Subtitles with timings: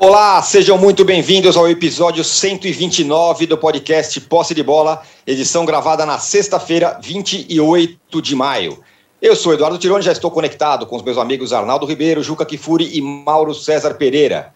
[0.00, 6.20] Olá, sejam muito bem-vindos ao episódio 129 do podcast Posse de Bola, edição gravada na
[6.20, 8.78] sexta-feira, 28 de maio.
[9.20, 12.96] Eu sou Eduardo Tironi, já estou conectado com os meus amigos Arnaldo Ribeiro, Juca Kifuri
[12.96, 14.54] e Mauro César Pereira.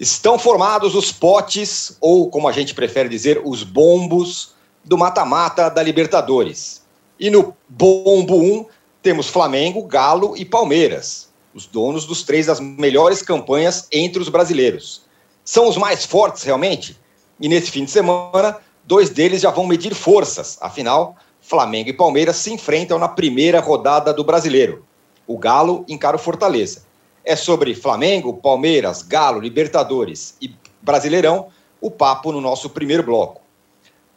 [0.00, 5.82] Estão formados os potes, ou como a gente prefere dizer, os bombos do mata-mata da
[5.82, 6.82] Libertadores.
[7.20, 8.64] E no bombo 1
[9.02, 11.27] temos Flamengo, Galo e Palmeiras
[11.58, 15.02] os donos dos três das melhores campanhas entre os brasileiros.
[15.44, 16.96] São os mais fortes, realmente?
[17.40, 20.56] E nesse fim de semana, dois deles já vão medir forças.
[20.60, 24.84] Afinal, Flamengo e Palmeiras se enfrentam na primeira rodada do brasileiro.
[25.26, 26.84] O Galo encara o Fortaleza.
[27.24, 31.48] É sobre Flamengo, Palmeiras, Galo, Libertadores e Brasileirão
[31.80, 33.40] o papo no nosso primeiro bloco.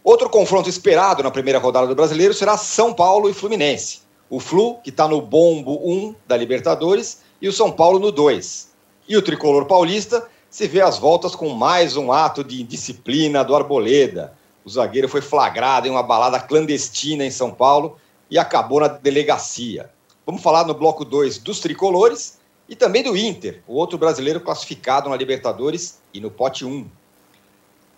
[0.04, 4.02] Outro confronto esperado na primeira rodada do brasileiro será São Paulo e Fluminense.
[4.30, 8.70] O Flu, que está no bombo 1 da Libertadores, e o São Paulo no 2.
[9.08, 13.56] E o tricolor paulista se vê às voltas com mais um ato de indisciplina do
[13.56, 14.34] Arboleda.
[14.64, 17.98] O zagueiro foi flagrado em uma balada clandestina em São Paulo
[18.30, 19.90] e acabou na delegacia.
[20.26, 22.40] Vamos falar no bloco 2 dos tricolores
[22.70, 26.88] e também do Inter, o outro brasileiro classificado na Libertadores e no pote 1.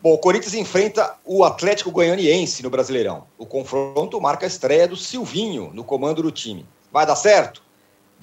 [0.02, 3.26] Bom, o Corinthians enfrenta o Atlético Goianiense no Brasileirão.
[3.38, 6.66] O confronto marca a estreia do Silvinho no comando do time.
[6.92, 7.62] Vai dar certo?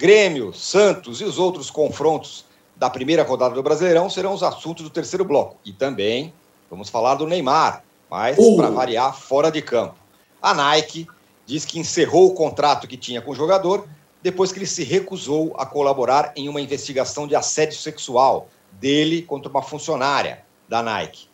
[0.01, 2.43] Grêmio, Santos e os outros confrontos
[2.75, 5.57] da primeira rodada do Brasileirão serão os assuntos do terceiro bloco.
[5.63, 6.33] E também
[6.71, 8.57] vamos falar do Neymar, mas uh.
[8.57, 9.93] para variar, fora de campo.
[10.41, 11.05] A Nike
[11.45, 13.87] diz que encerrou o contrato que tinha com o jogador
[14.23, 19.51] depois que ele se recusou a colaborar em uma investigação de assédio sexual dele contra
[19.51, 21.27] uma funcionária da Nike.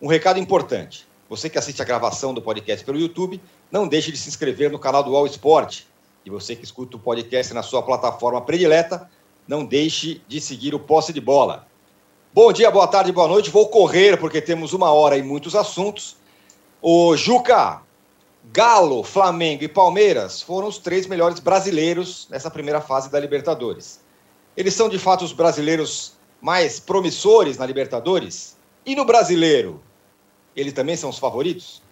[0.00, 3.38] Um recado importante: você que assiste a gravação do podcast pelo YouTube,
[3.70, 5.82] não deixe de se inscrever no canal do All Sport
[6.24, 9.10] e você que escuta o podcast na sua plataforma predileta,
[9.46, 11.66] não deixe de seguir o Posse de Bola.
[12.32, 13.50] Bom dia, boa tarde, boa noite.
[13.50, 16.16] Vou correr porque temos uma hora e muitos assuntos.
[16.80, 17.82] O Juca,
[18.52, 24.00] Galo, Flamengo e Palmeiras foram os três melhores brasileiros nessa primeira fase da Libertadores.
[24.56, 28.56] Eles são de fato os brasileiros mais promissores na Libertadores?
[28.84, 29.80] E no brasileiro,
[30.54, 31.82] eles também são os favoritos?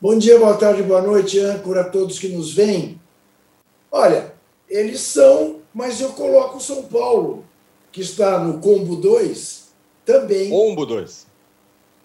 [0.00, 3.00] Bom dia, boa tarde, boa noite, âncora, a todos que nos veem.
[3.90, 4.32] Olha,
[4.68, 7.44] eles são, mas eu coloco o São Paulo,
[7.90, 9.68] que está no combo 2,
[10.04, 10.48] também.
[10.48, 11.26] Bombo 2.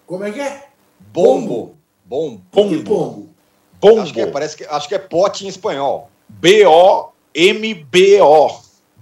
[0.06, 0.66] Como é que é?
[1.12, 1.76] Bombo.
[2.04, 2.42] Bombo.
[2.52, 2.82] Bombo.
[2.82, 3.28] bombo.
[3.80, 4.00] bombo.
[4.00, 6.10] Acho, que é, parece que, acho que é pote em espanhol.
[6.28, 7.06] B-O-M-B-O.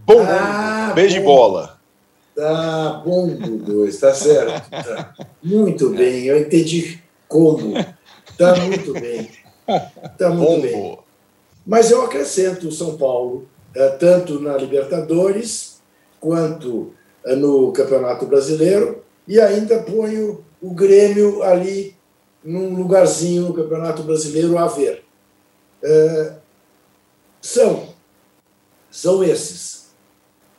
[0.06, 0.22] Bombo.
[0.28, 1.78] Ah, Beijo de bola.
[2.38, 4.68] Ah, bombo 2, tá certo.
[4.70, 5.14] Tá.
[5.42, 7.74] Muito bem, eu entendi como.
[8.36, 9.30] Tá muito bem.
[10.18, 10.62] Tá muito bombo.
[10.62, 11.03] bem.
[11.66, 15.80] Mas eu acrescento o São Paulo, eh, tanto na Libertadores
[16.20, 16.92] quanto
[17.24, 21.94] eh, no Campeonato Brasileiro, e ainda ponho o Grêmio ali
[22.44, 25.02] num lugarzinho no Campeonato Brasileiro a ver.
[25.82, 26.34] É,
[27.40, 27.88] são,
[28.90, 29.94] são esses.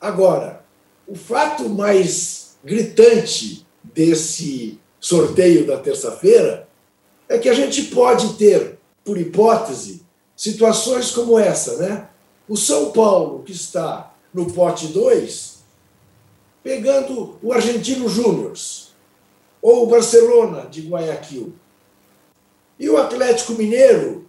[0.00, 0.64] Agora,
[1.06, 6.68] o fato mais gritante desse sorteio da terça-feira
[7.28, 10.05] é que a gente pode ter, por hipótese,
[10.36, 12.08] situações como essa, né?
[12.48, 15.56] O São Paulo, que está no pote 2,
[16.62, 18.52] pegando o Argentino Júnior,
[19.62, 21.54] ou o Barcelona de Guayaquil.
[22.78, 24.26] E o Atlético Mineiro,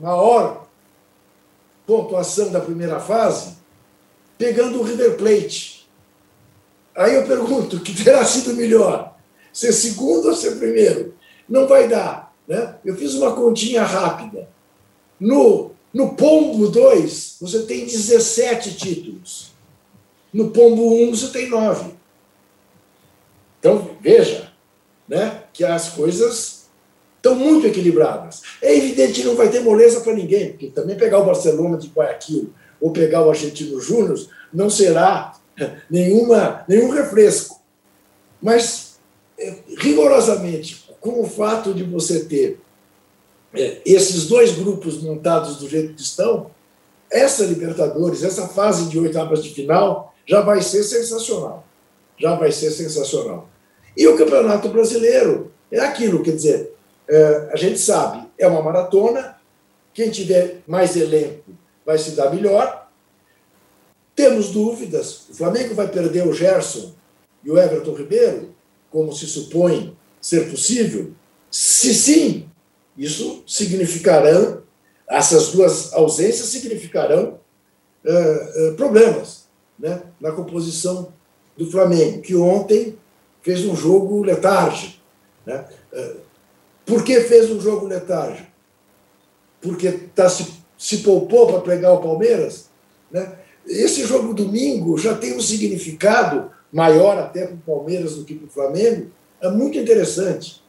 [0.00, 0.66] maior
[1.86, 3.56] pontuação da primeira fase,
[4.38, 5.90] pegando o River Plate.
[6.94, 9.16] Aí eu pergunto, o que terá sido melhor?
[9.52, 11.14] Ser segundo ou ser primeiro?
[11.48, 12.32] Não vai dar.
[12.46, 12.76] Né?
[12.84, 14.48] Eu fiz uma continha rápida.
[15.20, 19.52] No, no Pombo 2, você tem 17 títulos.
[20.32, 21.92] No Pombo 1, você tem 9.
[23.58, 24.50] Então, veja
[25.06, 26.60] né, que as coisas
[27.16, 28.42] estão muito equilibradas.
[28.62, 31.88] É evidente que não vai ter moleza para ninguém, porque também pegar o Barcelona de
[31.88, 32.50] Guayaquil
[32.80, 34.18] ou pegar o Argentino Júnior
[34.52, 35.34] não será
[35.90, 37.60] nenhuma, nenhum refresco.
[38.40, 38.98] Mas,
[39.38, 42.58] é, rigorosamente, com o fato de você ter
[43.54, 46.50] esses dois grupos montados do jeito que estão,
[47.10, 51.64] essa Libertadores, essa fase de oitavas de final, já vai ser sensacional.
[52.16, 53.48] Já vai ser sensacional.
[53.96, 56.72] E o Campeonato Brasileiro é aquilo, quer dizer,
[57.08, 59.36] é, a gente sabe, é uma maratona,
[59.92, 61.50] quem tiver mais elenco
[61.84, 62.88] vai se dar melhor.
[64.14, 66.92] Temos dúvidas, o Flamengo vai perder o Gerson
[67.44, 68.54] e o Everton Ribeiro,
[68.90, 71.12] como se supõe ser possível?
[71.50, 72.49] Se sim,
[73.00, 74.62] isso significarão,
[75.08, 77.40] essas duas ausências significarão
[78.04, 79.48] uh, uh, problemas
[79.78, 81.10] né, na composição
[81.56, 82.98] do Flamengo, que ontem
[83.40, 84.98] fez um jogo letárgico.
[85.46, 85.64] Né?
[85.92, 86.16] Eh,
[86.84, 88.48] por que fez um jogo letárgico?
[89.60, 90.46] Porque tá, se,
[90.76, 92.68] se poupou para pegar o Palmeiras?
[93.10, 93.38] Né?
[93.66, 98.46] Esse jogo domingo já tem um significado maior até para o Palmeiras do que para
[98.46, 99.10] o Flamengo.
[99.40, 100.59] É muito interessante.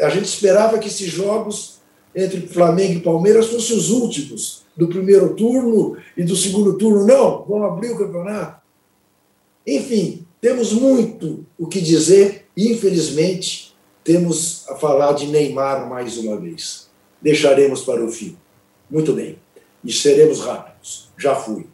[0.00, 1.80] A gente esperava que esses jogos
[2.14, 7.06] entre Flamengo e Palmeiras fossem os últimos do primeiro turno e do segundo turno.
[7.06, 8.62] Não, vamos abrir o campeonato.
[9.66, 16.36] Enfim, temos muito o que dizer e, infelizmente, temos a falar de Neymar mais uma
[16.36, 16.90] vez.
[17.20, 18.36] Deixaremos para o fim.
[18.90, 19.38] Muito bem.
[19.84, 21.08] E seremos rápidos.
[21.16, 21.66] Já fui.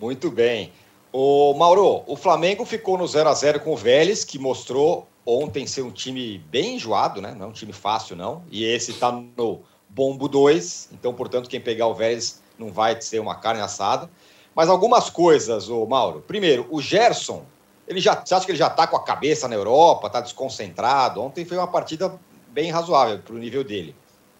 [0.00, 0.72] Muito bem.
[1.12, 5.66] O Mauro, o Flamengo ficou no 0 a 0 com o Vélez, que mostrou ontem
[5.66, 7.34] ser um time bem enjoado, né?
[7.36, 8.42] Não é um time fácil, não.
[8.50, 13.20] E esse está no bombo 2, então, portanto, quem pegar o Vélez não vai ser
[13.20, 14.10] uma carne assada.
[14.54, 16.22] Mas algumas coisas, o Mauro.
[16.26, 17.44] Primeiro, o Gerson,
[17.86, 21.22] ele já, você acha que ele já está com a cabeça na Europa, está desconcentrado?
[21.22, 22.18] Ontem foi uma partida
[22.48, 23.94] bem razoável para o nível dele,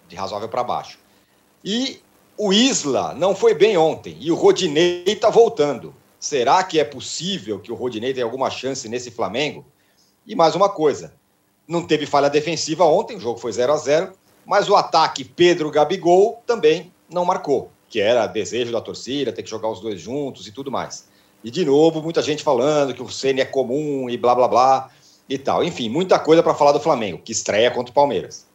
[0.07, 0.99] de razoável para baixo.
[1.63, 1.99] E
[2.37, 5.95] o Isla não foi bem ontem, e o Rodinei está voltando.
[6.19, 9.65] Será que é possível que o Rodinei tenha alguma chance nesse Flamengo?
[10.25, 11.13] E mais uma coisa,
[11.67, 14.13] não teve falha defensiva ontem, o jogo foi 0 a 0
[14.45, 19.49] mas o ataque Pedro Gabigol também não marcou, que era desejo da torcida, ter que
[19.49, 21.07] jogar os dois juntos e tudo mais.
[21.43, 24.89] E de novo, muita gente falando que o Ceni é comum e blá blá blá
[25.27, 25.63] e tal.
[25.63, 28.45] Enfim, muita coisa para falar do Flamengo, que estreia contra o Palmeiras.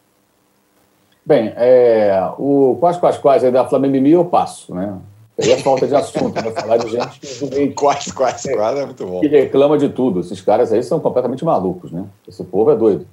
[1.24, 4.98] Bem, é, o quase quase quase aí da Flamengo eu passo, né?
[5.40, 6.50] Aí é falta de assunto, né?
[6.50, 9.20] Falar de gente que meio, quase, quase, quase é muito bom.
[9.20, 10.20] Que reclama de tudo.
[10.20, 12.04] Esses caras aí são completamente malucos, né?
[12.26, 13.06] Esse povo é doido.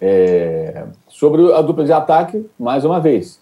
[0.00, 0.86] É...
[1.08, 3.38] Sobre a dupla de ataque, mais uma vez.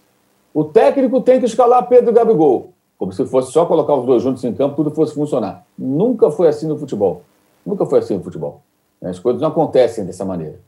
[0.52, 2.73] O técnico tem que escalar Pedro e Gabigol.
[2.99, 5.64] Como se fosse só colocar os dois juntos em campo, tudo fosse funcionar.
[5.79, 7.22] Nunca foi assim no futebol.
[7.64, 8.61] Nunca foi assim no futebol.
[9.02, 10.58] As coisas não acontecem dessa maneira.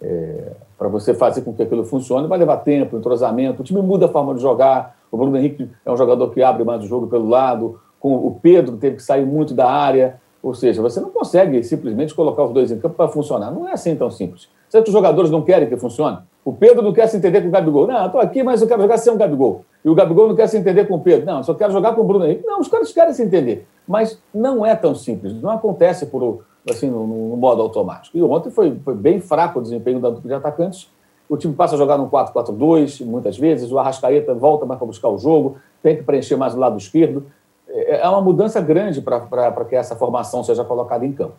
[0.00, 0.52] É...
[0.78, 3.62] Para você fazer com que aquilo funcione, vai levar tempo, entrosamento.
[3.62, 6.64] O time muda a forma de jogar o Bruno Henrique é um jogador que abre
[6.64, 7.80] mais o jogo pelo lado.
[7.98, 10.20] Com o Pedro teve que sair muito da área.
[10.42, 13.50] Ou seja, você não consegue simplesmente colocar os dois em campo para funcionar.
[13.50, 14.48] Não é assim tão simples.
[14.68, 16.18] Certos jogadores não querem que funcione.
[16.44, 17.86] O Pedro não quer se entender com o Gabigol.
[17.86, 19.64] Não, estou aqui, mas eu quero jogar sem o Gabigol.
[19.84, 21.26] E o Gabigol não quer se entender com o Pedro.
[21.26, 22.46] Não, só quero jogar com o Bruno Henrique.
[22.46, 23.66] Não, os caras querem se entender.
[23.86, 25.34] Mas não é tão simples.
[25.34, 28.16] Não acontece por, assim, no, no modo automático.
[28.16, 30.88] E ontem foi, foi bem fraco o desempenho da dupla de atacantes
[31.28, 35.08] o time passa a jogar no 4-4-2 muitas vezes, o Arrascaeta volta mais para buscar
[35.08, 37.26] o jogo, tem que preencher mais o lado esquerdo.
[37.68, 41.34] É, é uma mudança grande para que essa formação seja colocada em campo.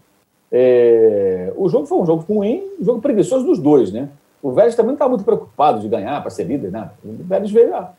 [0.51, 4.09] É, o jogo foi um jogo ruim, um jogo preguiçoso dos dois, né?
[4.41, 6.89] O Vélez também não estava muito preocupado de ganhar para ser líder, né?
[7.03, 7.91] O Vélez veio, ah,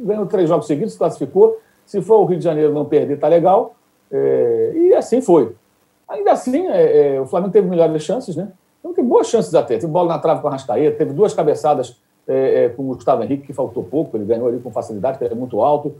[0.00, 1.58] ganhou três jogos seguidos, se classificou.
[1.84, 3.74] Se for o Rio de Janeiro não perder, tá legal.
[4.10, 5.54] É, e assim foi.
[6.08, 8.48] Ainda assim, é, é o Flamengo teve melhores chances, né?
[8.82, 9.78] Então tem boas chances até.
[9.78, 11.96] Teve bola na trave com a Rascaeta, teve duas cabeçadas
[12.26, 15.32] é, é, com o Gustavo Henrique, que faltou pouco, ele ganhou ali com facilidade, ele
[15.32, 15.94] é muito alto.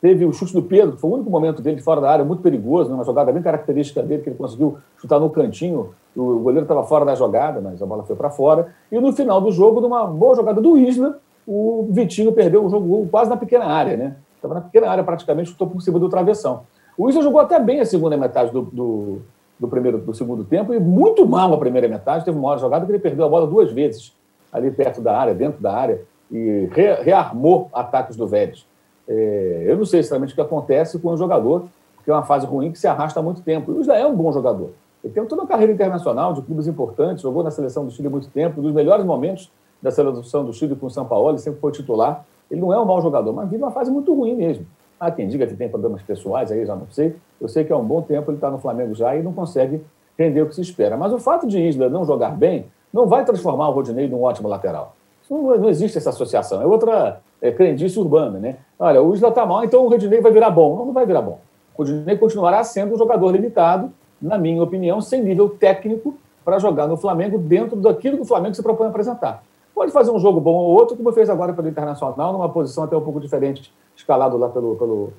[0.00, 2.24] Teve o chute do Pedro, que foi o único momento dele de fora da área,
[2.24, 2.96] muito perigoso, né?
[2.96, 5.94] uma jogada bem característica dele, que ele conseguiu chutar no cantinho.
[6.16, 8.74] O goleiro estava fora da jogada, mas a bola foi para fora.
[8.90, 13.06] E no final do jogo, numa boa jogada do Isla, o Vitinho perdeu o jogo
[13.10, 14.16] quase na pequena área, né?
[14.34, 16.64] Estava na pequena área praticamente, chutou por cima do travessão.
[16.98, 19.22] O Isla jogou até bem a segunda metade do, do,
[19.58, 22.24] do primeiro do segundo tempo e muito mal a primeira metade.
[22.24, 24.12] Teve uma hora jogada que ele perdeu a bola duas vezes
[24.52, 28.66] ali perto da área, dentro da área, e re, rearmou ataques do Vélez.
[29.08, 31.64] É, eu não sei exatamente o que acontece com o jogador,
[31.96, 33.72] porque é uma fase ruim que se arrasta há muito tempo.
[33.72, 34.70] E o Isla é um bom jogador.
[35.02, 38.10] Ele tem toda uma carreira internacional de clubes importantes, jogou na seleção do Chile há
[38.10, 41.38] muito tempo, um dos melhores momentos da seleção do Chile com o São Paulo, ele
[41.38, 42.24] sempre foi titular.
[42.50, 44.66] Ele não é um mau jogador, mas vive uma fase muito ruim mesmo.
[45.02, 47.16] Há quem diga que tem problemas pessoais, aí já não sei.
[47.40, 49.82] Eu sei que há um bom tempo ele está no Flamengo já e não consegue
[50.16, 50.96] render o que se espera.
[50.96, 54.46] Mas o fato de Isla não jogar bem não vai transformar o Rodinei num ótimo
[54.46, 54.94] lateral.
[55.28, 56.62] Não, não, existe essa associação.
[56.62, 58.58] É outra é, crendice urbana, né?
[58.78, 60.76] Olha, o Isla está mal, então o Rodinei vai virar bom.
[60.76, 61.40] Não, não vai virar bom.
[61.74, 63.90] O Rodinei continuará sendo um jogador limitado,
[64.20, 68.54] na minha opinião, sem nível técnico para jogar no Flamengo dentro daquilo que o Flamengo
[68.54, 69.42] se propõe a apresentar.
[69.74, 72.96] Pode fazer um jogo bom ou outro, como fez agora pelo Internacional, numa posição até
[72.96, 75.12] um pouco diferente escalado lá pelo, pelo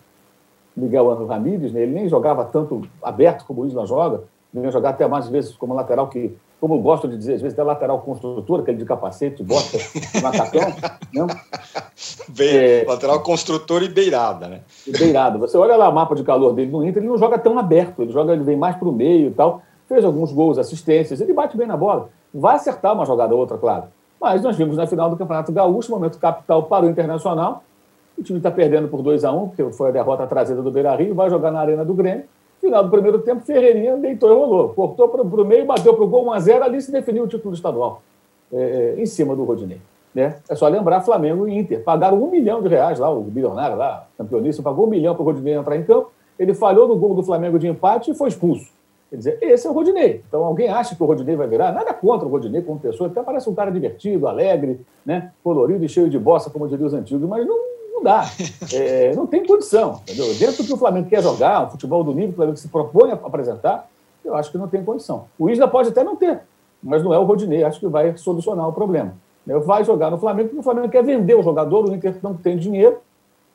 [0.75, 1.82] Miguel Angel Ramírez, né?
[1.82, 5.74] ele nem jogava tanto aberto como o Isla joga, vinha jogar até mais vezes como
[5.74, 9.44] lateral que, como eu gosto de dizer, às vezes até lateral construtor, aquele de capacete,
[9.44, 9.77] bota,
[10.22, 10.62] macacão.
[11.13, 11.27] né?
[12.39, 14.62] é, lateral construtor e beirada, né?
[14.88, 15.38] E beirada.
[15.39, 18.01] Você olha lá o mapa de calor dele no Inter, ele não joga tão aberto,
[18.01, 21.34] ele joga, ele vem mais para o meio e tal, fez alguns gols, assistências, ele
[21.34, 22.10] bate bem na bola.
[22.34, 23.86] Vai acertar uma jogada ou outra, claro.
[24.20, 27.63] Mas nós vimos na final do Campeonato Gaúcho, momento capital para o Internacional,
[28.17, 30.72] o time está perdendo por 2 a 1 um, porque foi a derrota trazida do
[30.72, 32.25] Beira Rio, vai jogar na Arena do Grêmio,
[32.63, 34.70] Final do primeiro tempo, Ferreirinha deitou e rolou.
[34.70, 38.01] Cortou para o meio, bateu para o gol 1x0, ali se definiu o título estadual,
[38.53, 39.82] é, é, em cima do Rodinei.
[40.15, 40.38] Né?
[40.48, 41.84] É só lembrar Flamengo e Inter.
[41.84, 45.25] Pagaram um milhão de reais lá, o bilionário lá, campeoníssimo, pagou um milhão para o
[45.25, 46.13] Rodinei entrar em campo.
[46.39, 48.72] Ele falhou no gol do Flamengo de empate e foi expulso.
[49.10, 50.24] Quer dizer, esse é o Rodinei.
[50.25, 51.74] Então, alguém acha que o Rodinei vai virar?
[51.74, 55.34] Nada contra o Rodinei como pessoa, até parece um cara divertido, alegre, né?
[55.43, 57.58] colorido e cheio de bossa, como diriam os antigos, mas não
[58.04, 58.26] dá.
[58.72, 60.02] É, não tem condição.
[60.04, 60.34] Entendeu?
[60.36, 62.68] Dentro do que o Flamengo quer jogar, o futebol do nível que o Flamengo se
[62.68, 63.88] propõe a apresentar,
[64.24, 65.26] eu acho que não tem condição.
[65.38, 66.42] O Isla pode até não ter,
[66.82, 69.14] mas não é o Rodinei, acho que vai solucionar o problema.
[69.46, 72.58] Vai jogar no Flamengo, porque o Flamengo quer vender o jogador, o Inter não tem
[72.58, 72.98] dinheiro,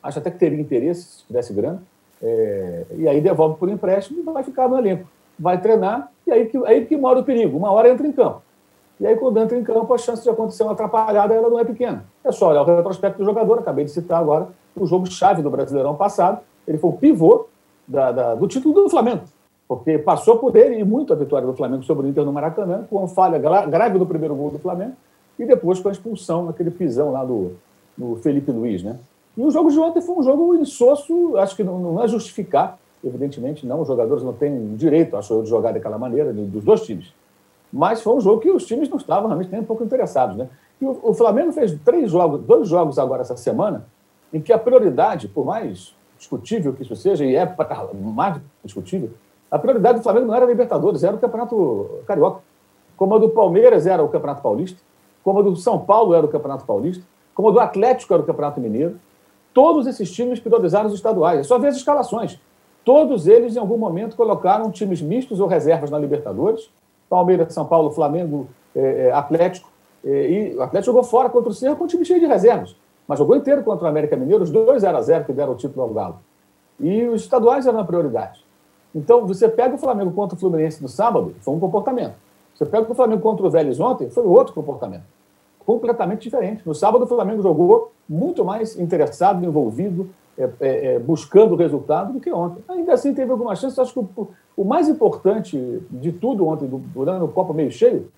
[0.03, 1.81] acho até que teria interesse se tivesse grana,
[2.21, 5.07] é, e aí devolve por empréstimo e vai ficar no elenco.
[5.37, 7.57] Vai treinar, e aí que, aí que mora o perigo.
[7.57, 8.41] Uma hora entra em campo.
[8.99, 11.63] E aí, quando entra em campo, a chance de acontecer uma atrapalhada ela não é
[11.63, 12.03] pequena.
[12.23, 15.95] É só olhar o retrospecto do jogador, acabei de citar agora o jogo-chave do Brasileirão
[15.95, 16.39] passado.
[16.67, 17.47] Ele foi o pivô
[17.87, 19.21] da, da, do título do Flamengo,
[19.67, 22.85] porque passou por ele e muito a vitória do Flamengo sobre o Inter no Maracanã,
[22.89, 24.93] com uma falha grave no primeiro gol do Flamengo
[25.39, 27.53] e depois com a expulsão naquele pisão lá do,
[27.97, 28.99] do Felipe Luiz, né?
[29.37, 32.77] E o jogo de ontem foi um jogo insosso, acho que não, não é justificar,
[33.01, 36.81] evidentemente não, os jogadores não têm direito, acho eu, de jogar daquela maneira, dos dois
[36.81, 37.13] times.
[37.71, 40.49] Mas foi um jogo que os times não estavam realmente nem um pouco interessados, né?
[40.81, 43.85] E o, o Flamengo fez três jogos, dois jogos agora essa semana,
[44.33, 47.55] em que a prioridade, por mais discutível que isso seja, e é
[47.93, 49.11] mais discutível,
[49.49, 52.41] a prioridade do Flamengo não era a Libertadores, era o Campeonato Carioca.
[52.95, 54.79] Como a do Palmeiras era o Campeonato Paulista,
[55.23, 58.25] como a do São Paulo era o Campeonato Paulista, como a do Atlético era o
[58.25, 58.99] Campeonato Mineiro.
[59.53, 61.39] Todos esses times priorizaram os estaduais.
[61.39, 62.39] É só ver as escalações.
[62.83, 66.69] Todos eles, em algum momento, colocaram times mistos ou reservas na Libertadores.
[67.09, 69.69] Palmeiras, São Paulo, Flamengo, é, é, Atlético.
[70.05, 72.75] É, e o Atlético jogou fora contra o Cerro com um time cheio de reservas.
[73.07, 75.55] Mas jogou inteiro contra o América Mineiro, os dois 0 a 0 que deram o
[75.55, 76.19] título ao Galo.
[76.79, 78.45] E os estaduais eram a prioridade.
[78.93, 82.15] Então, você pega o Flamengo contra o Fluminense no sábado, foi um comportamento.
[82.55, 85.03] Você pega o Flamengo contra o Vélez ontem, foi outro comportamento.
[85.65, 86.61] Completamente diferente.
[86.65, 90.09] No sábado, o Flamengo jogou muito mais interessado, envolvido,
[90.39, 92.63] é, é, é, buscando o resultado do que ontem.
[92.69, 93.77] Ainda assim, teve algumas chances.
[93.77, 98.09] Acho que o, o mais importante de tudo ontem, durante o copo meio cheio,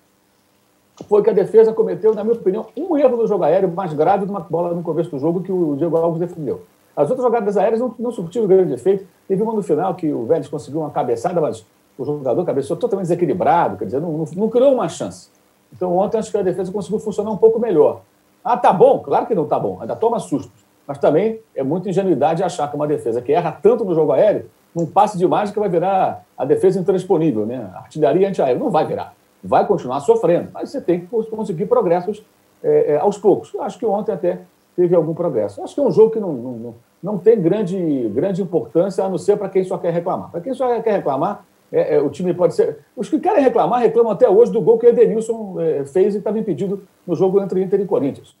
[1.08, 4.24] foi que a defesa cometeu, na minha opinião, um erro no jogo aéreo mais grave
[4.24, 6.62] de uma bola no começo do jogo que o Diego Alves defendeu.
[6.94, 9.04] As outras jogadas aéreas não, não surtiram grande efeito.
[9.26, 11.66] Teve uma no final que o Vélez conseguiu uma cabeçada, mas
[11.98, 15.28] o jogador cabeceou totalmente desequilibrado, quer dizer, não, não, não, criou uma chance.
[15.72, 18.02] Então, ontem acho que a defesa conseguiu funcionar um pouco melhor.
[18.44, 19.00] Ah, tá bom?
[19.00, 20.61] Claro que não tá bom, ainda toma sustos.
[20.86, 24.46] Mas também é muita ingenuidade achar que uma defesa que erra tanto no jogo aéreo,
[24.74, 27.70] num passe de mágica vai virar a defesa intransponível, né?
[27.74, 28.58] Artilharia antiaérea.
[28.58, 29.14] Não vai virar.
[29.42, 32.24] Vai continuar sofrendo, mas você tem que conseguir progressos
[32.62, 33.52] é, é, aos poucos.
[33.60, 34.40] Acho que ontem até
[34.76, 35.62] teve algum progresso.
[35.62, 39.18] Acho que é um jogo que não, não, não tem grande, grande importância, a não
[39.18, 40.30] ser para quem só quer reclamar.
[40.30, 42.78] Para quem só quer reclamar, é, é, o time pode ser.
[42.96, 46.18] Os que querem reclamar reclamam até hoje do gol que o Edenilson é, fez e
[46.18, 48.36] estava impedido no jogo entre Inter e Corinthians.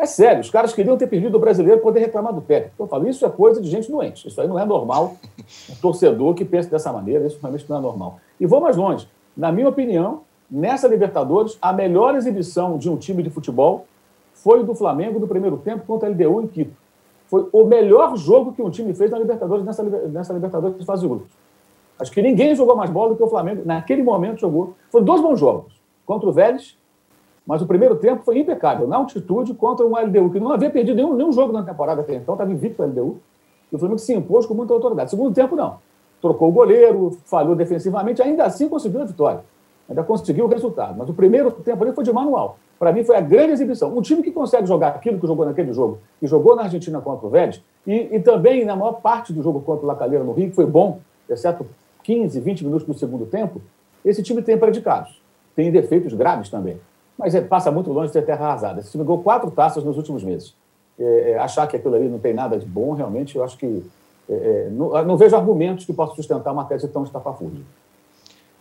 [0.00, 2.74] É sério, os caras queriam ter perdido o brasileiro poder reclamar do técnico.
[2.78, 4.26] Eu falo, isso é coisa de gente doente.
[4.26, 5.16] Isso aí não é normal.
[5.68, 8.18] Um torcedor que pensa dessa maneira, isso realmente não é normal.
[8.40, 9.06] E vou mais longe.
[9.36, 13.84] Na minha opinião, nessa Libertadores, a melhor exibição de um time de futebol
[14.32, 16.74] foi o do Flamengo no primeiro tempo contra a LDU em Quito.
[17.26, 21.02] Foi o melhor jogo que um time fez na Libertadores, nessa, nessa Libertadores de fase
[21.02, 21.30] de grupos.
[21.98, 23.64] Acho que ninguém jogou mais bola do que o Flamengo.
[23.66, 24.72] Naquele momento jogou.
[24.90, 25.78] Foram dois bons jogos.
[26.06, 26.79] Contra o Vélez,
[27.50, 28.86] mas o primeiro tempo foi impecável.
[28.86, 32.14] Na altitude, contra um LDU, que não havia perdido nenhum, nenhum jogo na temporada até
[32.14, 33.18] então, estava invicto o LDU.
[33.72, 35.10] E o Flamengo se impôs com muita autoridade.
[35.10, 35.78] Segundo tempo, não.
[36.22, 39.40] Trocou o goleiro, falhou defensivamente, ainda assim conseguiu a vitória.
[39.88, 40.96] Ainda conseguiu o resultado.
[40.96, 42.56] Mas o primeiro tempo ali foi de manual.
[42.78, 43.98] Para mim, foi a grande exibição.
[43.98, 47.26] Um time que consegue jogar aquilo que jogou naquele jogo, e jogou na Argentina contra
[47.26, 50.50] o Vélez, e, e também na maior parte do jogo contra o Lacalheira no Rio,
[50.50, 51.66] que foi bom, exceto
[52.04, 53.60] 15, 20 minutos do segundo tempo,
[54.04, 55.20] esse time tem predicados.
[55.56, 56.78] Tem defeitos graves também.
[57.20, 58.80] Mas é, passa muito longe de ter terra arrasada.
[58.80, 60.54] Esse time ganhou quatro taças nos últimos meses.
[60.98, 63.84] É, é, achar que aquilo ali não tem nada de bom, realmente, eu acho que.
[64.26, 67.62] É, é não, não, vejo argumentos que possam sustentar uma tese tão estapafúrdia.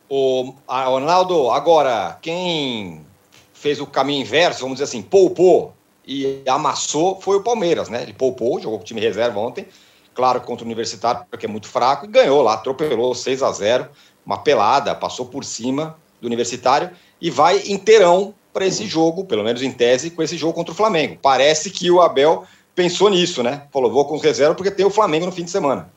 [0.10, 3.06] O Ronaldo, agora, quem
[3.54, 5.72] fez o caminho inverso, vamos dizer assim, poupou
[6.06, 8.02] e amassou foi o Palmeiras, né?
[8.02, 9.68] Ele poupou, jogou com o time reserva ontem,
[10.14, 13.88] claro, contra o Universitário, porque é muito fraco, e ganhou lá, atropelou 6 a 0
[14.26, 19.62] uma pelada, passou por cima do Universitário e vai inteirão para esse jogo, pelo menos
[19.62, 21.18] em tese, com esse jogo contra o Flamengo.
[21.22, 23.64] Parece que o Abel pensou nisso, né?
[23.72, 25.92] Falou, vou com reserva porque tem o Flamengo no fim de semana.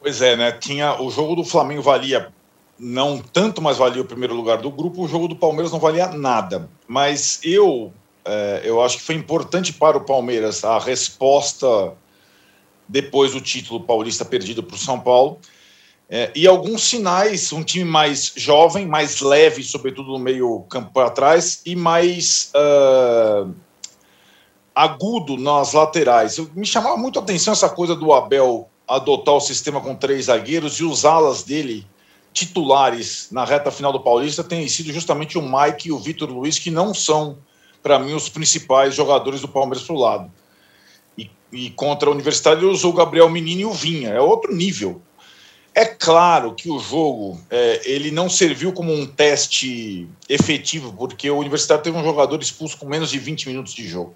[0.00, 0.52] Pois é, né?
[0.52, 2.32] Tinha o jogo do Flamengo valia
[2.78, 5.02] não tanto, mas valia o primeiro lugar do grupo.
[5.02, 6.68] O jogo do Palmeiras não valia nada.
[6.86, 7.92] Mas eu,
[8.24, 11.94] é, eu acho que foi importante para o Palmeiras a resposta
[12.86, 15.38] depois do título paulista perdido para o São Paulo.
[16.10, 21.10] É, e alguns sinais, um time mais jovem, mais leve, sobretudo no meio campo para
[21.10, 23.54] trás, e mais uh,
[24.74, 26.38] agudo nas laterais.
[26.38, 30.26] Eu, me chamava muito a atenção essa coisa do Abel adotar o sistema com três
[30.26, 31.86] zagueiros e os alas dele
[32.32, 36.58] titulares na reta final do Paulista têm sido justamente o Mike e o Vitor Luiz,
[36.58, 37.38] que não são,
[37.82, 40.32] para mim, os principais jogadores do Palmeiras para o lado.
[41.18, 44.54] E, e contra a Universidade ele usou o Gabriel Menino e o Vinha, é outro
[44.54, 45.02] nível.
[45.78, 51.38] É claro que o jogo é, ele não serviu como um teste efetivo, porque o
[51.38, 54.12] Universitário teve um jogador expulso com menos de 20 minutos de jogo.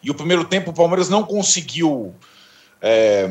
[0.00, 2.14] E o primeiro tempo o Palmeiras não conseguiu
[2.80, 3.28] é,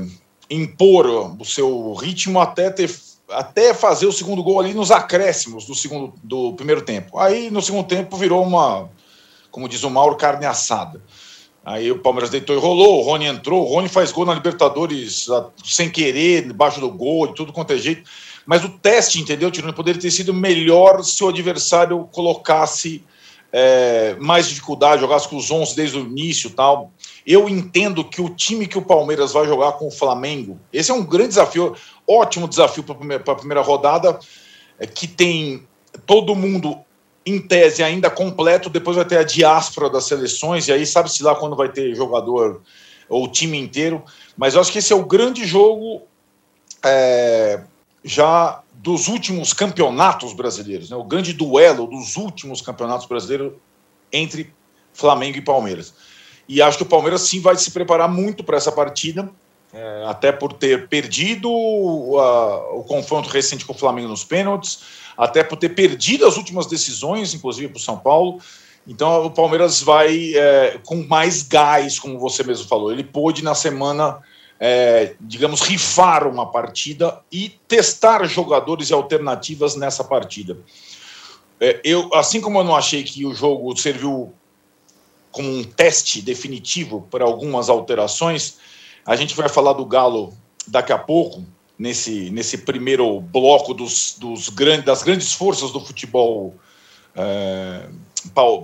[0.49, 1.07] impor
[1.39, 2.93] o seu ritmo até, ter,
[3.29, 7.17] até fazer o segundo gol ali nos acréscimos do, segundo, do primeiro tempo.
[7.17, 8.89] Aí no segundo tempo virou uma,
[9.49, 11.01] como diz o Mauro, carne assada.
[11.65, 15.27] Aí o Palmeiras deitou e rolou, o Rony entrou, o Rony faz gol na Libertadores
[15.63, 18.09] sem querer, debaixo do gol, de tudo quanto é jeito.
[18.45, 23.01] Mas o teste, entendeu, Tironi, poderia ter sido melhor se o adversário colocasse
[23.53, 26.91] é, mais dificuldade, jogasse com os 11 desde o início tal.
[27.25, 30.93] Eu entendo que o time que o Palmeiras vai jogar com o Flamengo, esse é
[30.93, 34.19] um grande desafio, ótimo desafio para a primeira, primeira rodada,
[34.77, 35.65] é, que tem
[36.05, 36.77] todo mundo
[37.25, 38.69] em tese, ainda completo.
[38.69, 42.61] Depois vai ter a diáspora das seleções, e aí sabe-se lá quando vai ter jogador
[43.09, 44.03] ou time inteiro.
[44.37, 46.01] Mas eu acho que esse é o grande jogo
[46.83, 47.61] é,
[48.03, 50.95] já dos últimos campeonatos brasileiros, né?
[50.97, 53.53] o grande duelo dos últimos campeonatos brasileiros
[54.11, 54.53] entre
[54.93, 55.93] Flamengo e Palmeiras.
[56.47, 59.29] E acho que o Palmeiras sim vai se preparar muito para essa partida,
[59.73, 61.47] é, até por ter perdido
[62.19, 66.65] a, o confronto recente com o Flamengo nos pênaltis até por ter perdido as últimas
[66.65, 68.39] decisões, inclusive para o São Paulo.
[68.87, 72.91] Então o Palmeiras vai é, com mais gás, como você mesmo falou.
[72.91, 74.19] Ele pôde na semana,
[74.59, 80.57] é, digamos, rifar uma partida e testar jogadores e alternativas nessa partida.
[81.59, 84.33] É, eu, assim como eu não achei que o jogo serviu
[85.31, 88.57] como um teste definitivo para algumas alterações,
[89.05, 90.33] a gente vai falar do Galo
[90.67, 91.43] daqui a pouco
[91.83, 96.55] nesse, nesse primeiro bloco dos, dos grandes, das grandes forças do futebol
[97.13, 97.89] é,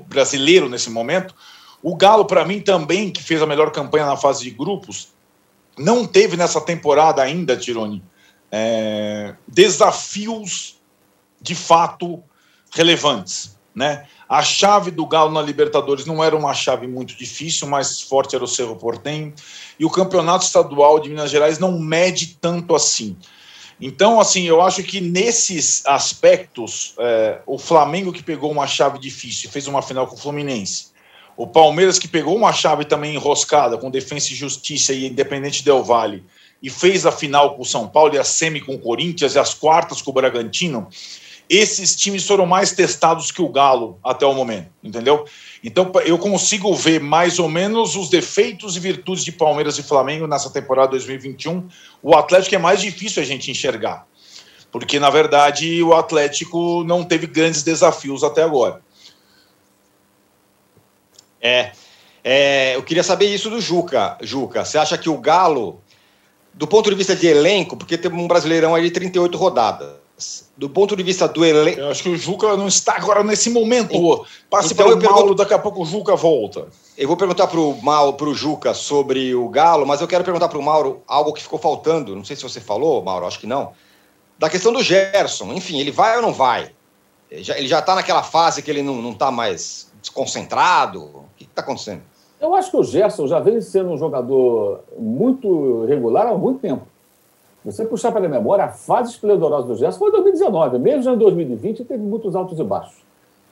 [0.07, 1.35] brasileiro nesse momento.
[1.83, 5.09] O Galo, para mim, também, que fez a melhor campanha na fase de grupos,
[5.77, 8.01] não teve nessa temporada ainda, Tironi,
[8.49, 10.79] é, desafios
[11.41, 12.23] de fato
[12.71, 13.58] relevantes.
[13.79, 14.05] Né?
[14.27, 18.43] A chave do Galo na Libertadores não era uma chave muito difícil, mais forte era
[18.43, 19.33] o Cerro Portenho
[19.79, 23.15] e o campeonato estadual de Minas Gerais não mede tanto assim.
[23.79, 29.49] Então, assim, eu acho que nesses aspectos, é, o Flamengo que pegou uma chave difícil
[29.49, 30.87] fez uma final com o Fluminense.
[31.37, 35.85] O Palmeiras que pegou uma chave também enroscada com Defensa e Justiça e Independente Del
[35.85, 36.21] Vale
[36.61, 39.39] e fez a final com o São Paulo e a semi com o Corinthians e
[39.39, 40.89] as quartas com o Bragantino
[41.49, 45.25] esses times foram mais testados que o Galo até o momento, entendeu?
[45.63, 50.27] Então eu consigo ver mais ou menos os defeitos e virtudes de Palmeiras e Flamengo
[50.27, 51.67] nessa temporada 2021.
[52.03, 54.05] O Atlético é mais difícil a gente enxergar,
[54.71, 58.81] porque na verdade o Atlético não teve grandes desafios até agora.
[61.41, 61.71] É,
[62.23, 64.19] é eu queria saber isso do Juca.
[64.21, 65.81] Juca, você acha que o Galo,
[66.53, 69.98] do ponto de vista de elenco, porque tem um brasileirão aí de 38 rodadas
[70.57, 71.79] do ponto de vista do elenco.
[71.79, 74.25] Eu acho que o Juca não está agora nesse momento.
[74.49, 76.67] Passe então, para o Mauro, daqui a pouco o Juca volta.
[76.97, 80.23] Eu vou perguntar para o Mauro, para o Juca sobre o Galo, mas eu quero
[80.23, 82.15] perguntar para o Mauro algo que ficou faltando.
[82.15, 83.71] Não sei se você falou, Mauro, acho que não.
[84.37, 85.53] Da questão do Gerson.
[85.53, 86.71] Enfim, ele vai ou não vai?
[87.31, 91.03] Ele já está naquela fase que ele não está mais desconcentrado?
[91.03, 92.01] O que está acontecendo?
[92.41, 96.87] Eu acho que o Gerson já vem sendo um jogador muito regular há muito tempo
[97.63, 100.79] você puxar pela memória, a fase esplendorosa do Gerson foi em 2019.
[100.79, 103.03] Mesmo em 2020, teve muitos altos e baixos.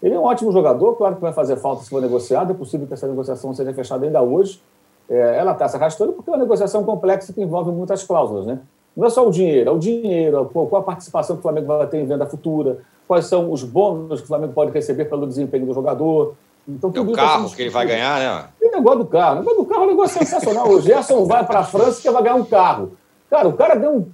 [0.01, 2.51] Ele é um ótimo jogador, claro que vai fazer falta se for negociado.
[2.51, 4.61] É possível que essa negociação seja fechada ainda hoje.
[5.09, 8.45] É, ela está se arrastando porque é uma negociação complexa que envolve muitas cláusulas.
[8.45, 8.59] Né?
[8.95, 11.87] Não é só o dinheiro, é o dinheiro, qual a participação que o Flamengo vai
[11.87, 15.65] ter em venda futura, quais são os bônus que o Flamengo pode receber pelo desempenho
[15.65, 16.35] do jogador.
[16.67, 18.49] Então, é o carro que ele vai ganhar, né?
[18.61, 19.35] E o negócio do carro.
[19.35, 20.69] O negócio do carro é um negócio sensacional.
[20.69, 22.91] O Gerson vai para a França que vai ganhar um carro.
[23.29, 24.05] Cara, o cara deu um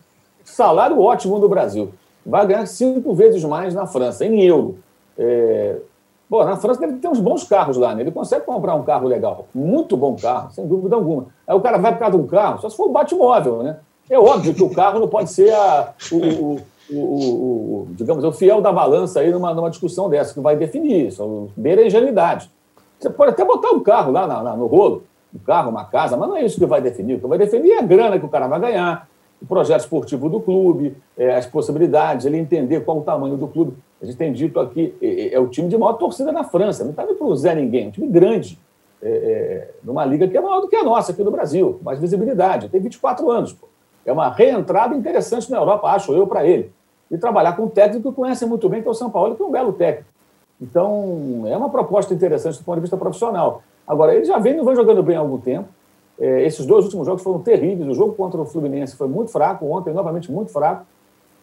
[0.44, 1.94] salário ótimo no Brasil.
[2.26, 4.78] Vai ganhar cinco vezes mais na França, em euro.
[5.18, 5.78] É...
[6.30, 8.02] Pô, na França deve ter uns bons carros lá, né?
[8.02, 9.46] Ele consegue comprar um carro legal.
[9.54, 11.28] Muito bom carro, sem dúvida alguma.
[11.48, 13.78] Aí o cara vai por causa de um carro, só se for um bate-móvel, né?
[14.10, 18.32] É óbvio que o carro não pode ser a, o, o, o, o, digamos, o
[18.32, 21.50] fiel da balança aí numa, numa discussão dessa, que vai definir isso.
[21.56, 22.50] Beira a ingenuidade.
[23.00, 26.16] Você pode até botar um carro lá na, na, no rolo, um carro, uma casa,
[26.16, 27.16] mas não é isso que vai definir.
[27.16, 29.08] O que vai definir é a grana que o cara vai ganhar,
[29.42, 33.74] o projeto esportivo do clube, é, as possibilidades, ele entender qual o tamanho do clube.
[34.02, 36.92] A gente tem dito aqui, é, é o time de maior torcida na França, não
[36.92, 38.60] está para o Zé Ninguém, é um time grande,
[39.02, 42.00] é, é, numa liga que é maior do que a nossa aqui no Brasil, mais
[42.00, 43.52] visibilidade, tem 24 anos.
[43.52, 43.68] Pô.
[44.06, 46.72] É uma reentrada interessante na Europa, acho eu, para ele.
[47.10, 49.42] E trabalhar com um técnico que conhece muito bem, que é o São Paulo, que
[49.42, 50.10] é um belo técnico.
[50.62, 53.62] Então, é uma proposta interessante do ponto de vista profissional.
[53.88, 55.68] Agora, ele já vem não vem jogando bem há algum tempo.
[56.20, 57.90] É, esses dois últimos jogos foram terríveis.
[57.90, 60.86] O jogo contra o Fluminense foi muito fraco, ontem, novamente, muito fraco.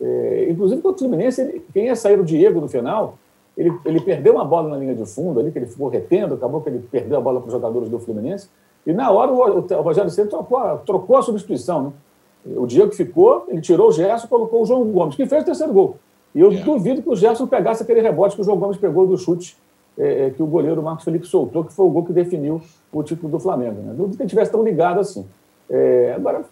[0.00, 3.18] É, inclusive, contra o Fluminense, ele, quem ia sair o Diego no final,
[3.56, 6.60] ele, ele perdeu uma bola na linha de fundo ali, que ele ficou retendo, acabou
[6.60, 8.48] que ele perdeu a bola para os jogadores do Fluminense.
[8.86, 11.82] E na hora o, o Rogério Ceni trocou, trocou a substituição.
[11.82, 11.92] Né?
[12.56, 15.44] O Diego ficou, ele tirou o Gerson e colocou o João Gomes, que fez o
[15.44, 15.96] terceiro gol.
[16.34, 16.56] E eu é.
[16.56, 19.56] duvido que o Gerson pegasse aquele rebote que o João Gomes pegou do chute
[20.00, 23.02] é, é, que o goleiro Marcos Felipe soltou, que foi o gol que definiu o
[23.02, 23.82] título do Flamengo.
[23.82, 23.92] Né?
[23.94, 25.26] Duvido que ele tivesse tão ligado assim.
[25.68, 26.42] É, agora,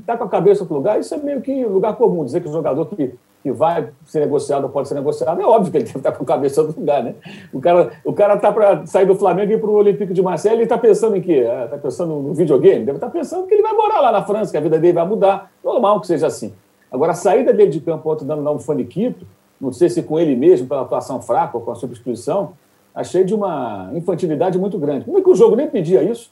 [0.00, 2.52] está com a cabeça no lugar, isso é meio que lugar comum, dizer que o
[2.52, 6.12] jogador que, que vai ser negociado pode ser negociado, é óbvio que ele deve estar
[6.12, 7.14] com a cabeça no lugar, né?
[7.52, 10.22] O cara o cara está para sair do Flamengo e ir para o Olympique de
[10.22, 11.46] Marseille, ele está pensando em quê?
[11.64, 12.84] Está pensando no videogame?
[12.84, 14.92] Deve estar tá pensando que ele vai morar lá na França, que a vida dele
[14.92, 15.50] vai mudar.
[15.64, 16.52] Normal que seja assim.
[16.92, 19.26] Agora, a saída dele de campo ontem dando um faniquito,
[19.60, 22.52] não sei se com ele mesmo, pela atuação fraca ou com a substituição,
[22.94, 25.04] achei de uma infantilidade muito grande.
[25.04, 26.30] Como é que o jogo nem pedia isso?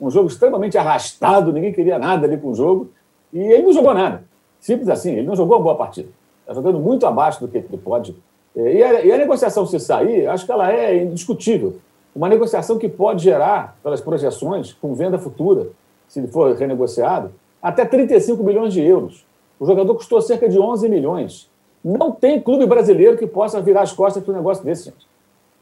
[0.00, 2.90] Um jogo extremamente arrastado, ninguém queria nada ali com o jogo,
[3.32, 4.24] e ele não jogou nada.
[4.60, 6.08] Simples assim, ele não jogou uma boa partida.
[6.40, 8.16] Está jogando muito abaixo do que ele pode.
[8.56, 11.78] É, e a, e a negociação, se sair, acho que ela é indiscutível.
[12.14, 15.68] Uma negociação que pode gerar, pelas projeções, com venda futura,
[16.08, 19.26] se ele for renegociado, até 35 milhões de euros.
[19.60, 21.50] O jogador custou cerca de 11 milhões.
[21.84, 25.07] Não tem clube brasileiro que possa virar as costas para um negócio desse, gente.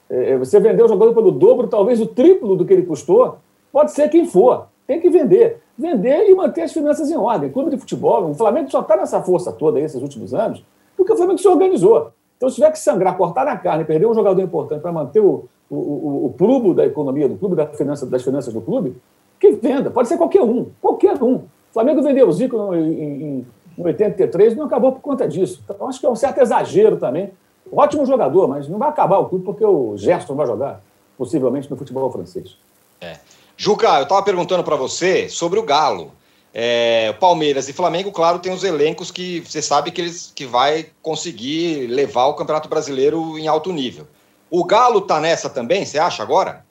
[0.08, 3.38] É, é, você vender o jogador pelo dobro, talvez o triplo do que ele custou,
[3.72, 4.66] pode ser quem for.
[4.86, 5.60] Tem que vender.
[5.76, 7.50] Vender e manter as finanças em ordem.
[7.50, 10.64] Clube de futebol, o Flamengo só está nessa força toda aí, esses últimos anos,
[10.96, 12.12] porque o Flamengo se organizou.
[12.36, 15.46] Então, se tiver que sangrar, cortar na carne, perder um jogador importante para manter o,
[15.68, 18.96] o, o, o da economia do clube, da finança, das finanças do clube,
[19.40, 19.90] que venda.
[19.90, 20.66] Pode ser qualquer um.
[20.80, 21.34] Qualquer um.
[21.36, 23.46] O Flamengo vendeu o Zico em, em,
[23.78, 25.62] em 83 e não acabou por conta disso.
[25.64, 27.32] Então, acho que é um certo exagero também
[27.72, 30.80] Ótimo jogador, mas não vai acabar o clube porque o Gerson vai jogar,
[31.18, 32.56] possivelmente, no futebol francês.
[33.00, 33.18] É.
[33.56, 36.12] Juca, eu estava perguntando para você sobre o Galo.
[36.52, 40.86] É, Palmeiras e Flamengo, claro, tem os elencos que você sabe que eles que vai
[41.02, 44.06] conseguir levar o Campeonato Brasileiro em alto nível.
[44.50, 46.64] O Galo está nessa também, você acha agora?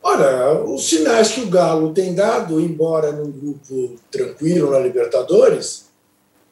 [0.00, 5.86] Olha, os sinais que o Galo tem dado, embora num grupo tranquilo na Libertadores,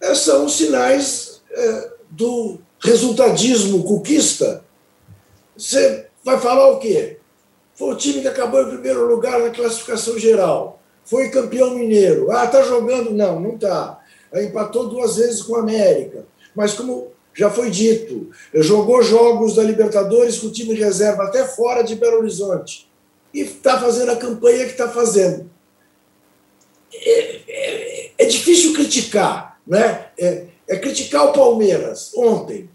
[0.00, 4.64] é, são os sinais é, do resultadismo cuquista,
[5.56, 7.18] você vai falar o quê?
[7.74, 10.80] Foi o time que acabou em primeiro lugar na classificação geral.
[11.04, 12.30] Foi campeão mineiro.
[12.30, 13.12] Ah, tá jogando?
[13.12, 14.00] Não, não tá.
[14.34, 16.24] Empatou duas vezes com a América.
[16.54, 21.82] Mas como já foi dito, jogou jogos da Libertadores com o time reserva até fora
[21.82, 22.88] de Belo Horizonte.
[23.34, 25.50] E está fazendo a campanha que está fazendo.
[26.94, 30.06] É, é, é, difícil criticar, né?
[30.18, 32.70] É, é criticar o Palmeiras ontem.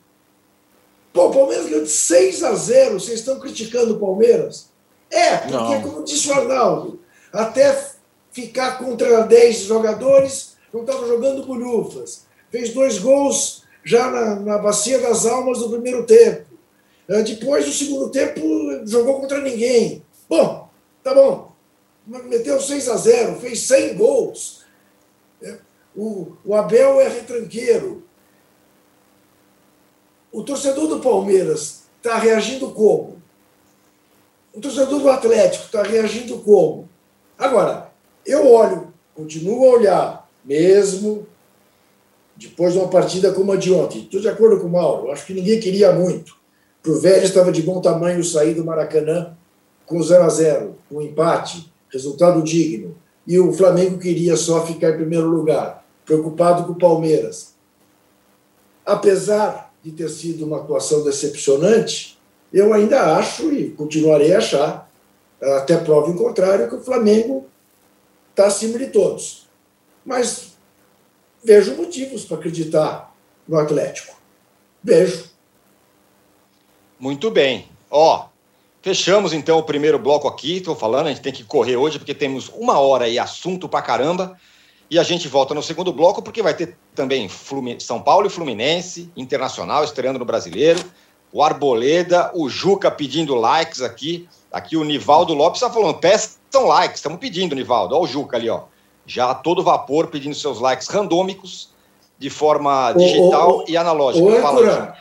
[1.13, 2.99] Pô, o Palmeiras ganhou de 6 a 0.
[2.99, 4.69] Vocês estão criticando o Palmeiras?
[5.09, 5.81] É, porque, Não.
[5.81, 6.99] como disse o Arnaldo,
[7.33, 7.91] até
[8.31, 12.25] ficar contra 10 jogadores, não estava jogando bolhufas.
[12.49, 16.45] Fez dois gols já na, na Bacia das Almas no primeiro tempo.
[17.07, 18.41] É, depois, no segundo tempo,
[18.85, 20.03] jogou contra ninguém.
[20.29, 20.69] Bom,
[21.03, 21.51] tá bom.
[22.05, 24.61] Meteu 6 a 0, fez 100 gols.
[25.41, 25.57] É,
[25.95, 28.03] o, o Abel é retranqueiro.
[30.31, 33.21] O torcedor do Palmeiras está reagindo como?
[34.53, 36.89] O torcedor do Atlético está reagindo como?
[37.37, 37.91] Agora,
[38.25, 41.27] eu olho, continuo a olhar, mesmo
[42.35, 44.03] depois de uma partida como a de ontem.
[44.03, 46.35] Estou de acordo com o Mauro, acho que ninguém queria muito.
[46.81, 49.35] Para o Vélez estava de bom tamanho sair do Maracanã
[49.85, 52.95] com 0 a 0 com um empate, resultado digno.
[53.27, 57.53] E o Flamengo queria só ficar em primeiro lugar, preocupado com o Palmeiras.
[58.85, 62.19] Apesar de ter sido uma atuação decepcionante,
[62.53, 64.91] eu ainda acho e continuarei a achar,
[65.41, 67.47] até prova em contrário, que o Flamengo
[68.29, 69.47] está acima de todos.
[70.05, 70.51] Mas
[71.43, 73.15] vejo motivos para acreditar
[73.47, 74.15] no Atlético.
[74.83, 75.25] Vejo.
[76.99, 77.67] Muito bem.
[77.89, 78.27] Ó,
[78.81, 80.57] fechamos então o primeiro bloco aqui.
[80.57, 83.81] Estou falando, a gente tem que correr hoje porque temos uma hora e assunto para
[83.81, 84.37] caramba.
[84.91, 87.29] E a gente volta no segundo bloco, porque vai ter também
[87.79, 90.81] São Paulo e Fluminense, Internacional estreando no Brasileiro,
[91.31, 94.27] o Arboleda, o Juca pedindo likes aqui.
[94.51, 97.95] Aqui o Nivaldo Lopes está falando, peçam likes, estamos pedindo, Nivaldo.
[97.95, 98.63] Olha o Juca ali, ó.
[99.05, 101.69] já a todo vapor pedindo seus likes randômicos
[102.19, 104.25] de forma digital ô, ô, e analógica.
[104.25, 104.97] Ô, Fala,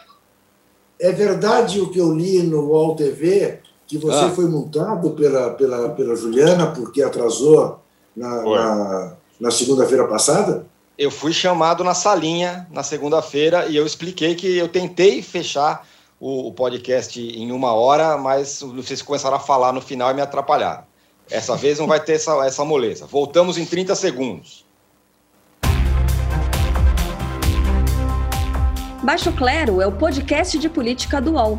[1.01, 4.31] é verdade o que eu li no UOL TV, que você ah.
[4.31, 7.81] foi multado pela, pela, pela Juliana porque atrasou
[8.15, 10.67] na, na, na segunda-feira passada?
[10.99, 15.87] Eu fui chamado na salinha na segunda-feira e eu expliquei que eu tentei fechar
[16.21, 20.21] o, o, podcast em uma hora, mas vocês começaram a falar no final e me
[20.21, 20.85] atrapalharam.
[21.31, 23.07] Essa vez não vai ter essa, essa moleza.
[23.07, 24.67] Voltamos em 30 segundos.
[29.03, 31.59] Baixo Clero é o podcast de política do UOL.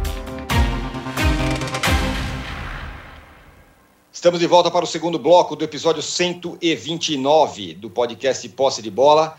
[4.21, 9.35] Estamos de volta para o segundo bloco do episódio 129 do podcast Posse de Bola.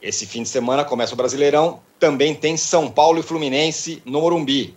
[0.00, 1.80] Esse fim de semana começa o Brasileirão.
[1.98, 4.76] Também tem São Paulo e Fluminense no Morumbi.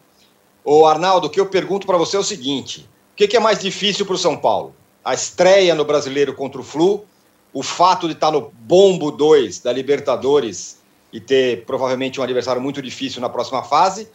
[0.63, 3.59] Ô Arnaldo, o que eu pergunto para você é o seguinte: o que, é mais
[3.59, 4.73] difícil para o São Paulo?
[5.03, 7.05] A estreia no Brasileiro contra o Flu,
[7.53, 10.79] o fato de estar no Bombo 2 da Libertadores
[11.13, 14.09] e ter provavelmente um adversário muito difícil na próxima fase,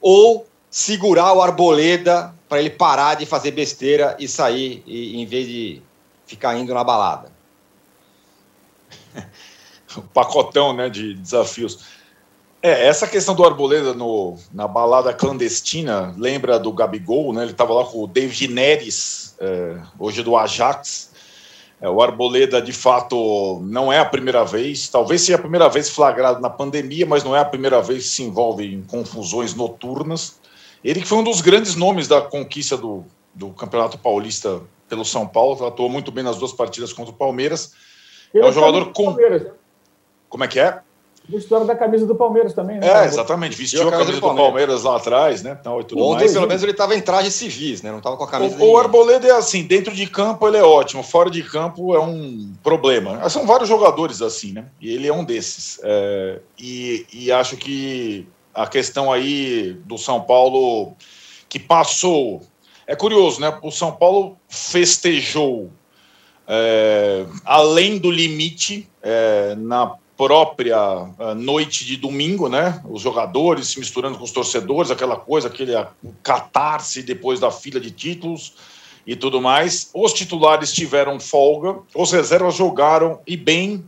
[0.00, 5.48] ou segurar o Arboleda para ele parar de fazer besteira e sair, e, em vez
[5.48, 5.82] de
[6.24, 7.32] ficar indo na balada.
[9.96, 11.80] o pacotão né, de desafios.
[12.62, 17.42] É, essa questão do Arboleda no, na balada clandestina lembra do Gabigol, né?
[17.42, 21.10] Ele estava lá com o David Neres, é, hoje do Ajax.
[21.80, 25.90] É, o Arboleda, de fato, não é a primeira vez, talvez seja a primeira vez
[25.90, 30.36] flagrado na pandemia, mas não é a primeira vez que se envolve em confusões noturnas.
[30.84, 35.26] Ele que foi um dos grandes nomes da conquista do, do Campeonato Paulista pelo São
[35.26, 37.72] Paulo, atuou muito bem nas duas partidas contra o Palmeiras.
[38.32, 39.12] Ele é um jogador com.
[39.12, 39.46] Né?
[40.28, 40.80] Como é que é?
[41.32, 42.86] História da camisa do Palmeiras também, né?
[42.86, 43.56] É, exatamente.
[43.56, 44.36] Vestiu a camisa, do, Palmeiras.
[44.36, 44.82] do Palmeiras.
[44.82, 45.56] lá atrás, né?
[45.58, 46.32] Então, e tudo Ontem, mais.
[46.34, 47.90] pelo menos, ele estava em trajes civis, né?
[47.90, 48.62] Não estava com a camisa.
[48.62, 51.98] O, o Arboleda é assim, dentro de campo ele é ótimo, fora de campo é
[51.98, 53.26] um problema.
[53.30, 54.66] São vários jogadores assim, né?
[54.78, 55.80] E ele é um desses.
[55.82, 60.94] É, e, e acho que a questão aí do São Paulo
[61.48, 62.42] que passou.
[62.86, 63.58] É curioso, né?
[63.62, 65.70] O São Paulo festejou
[66.46, 72.80] é, além do limite é, na própria é, noite de domingo, né?
[72.88, 75.72] Os jogadores se misturando com os torcedores, aquela coisa, aquele
[76.22, 78.54] catarse depois da fila de títulos
[79.06, 79.90] e tudo mais.
[79.92, 83.84] Os titulares tiveram folga, os reservas jogaram e bem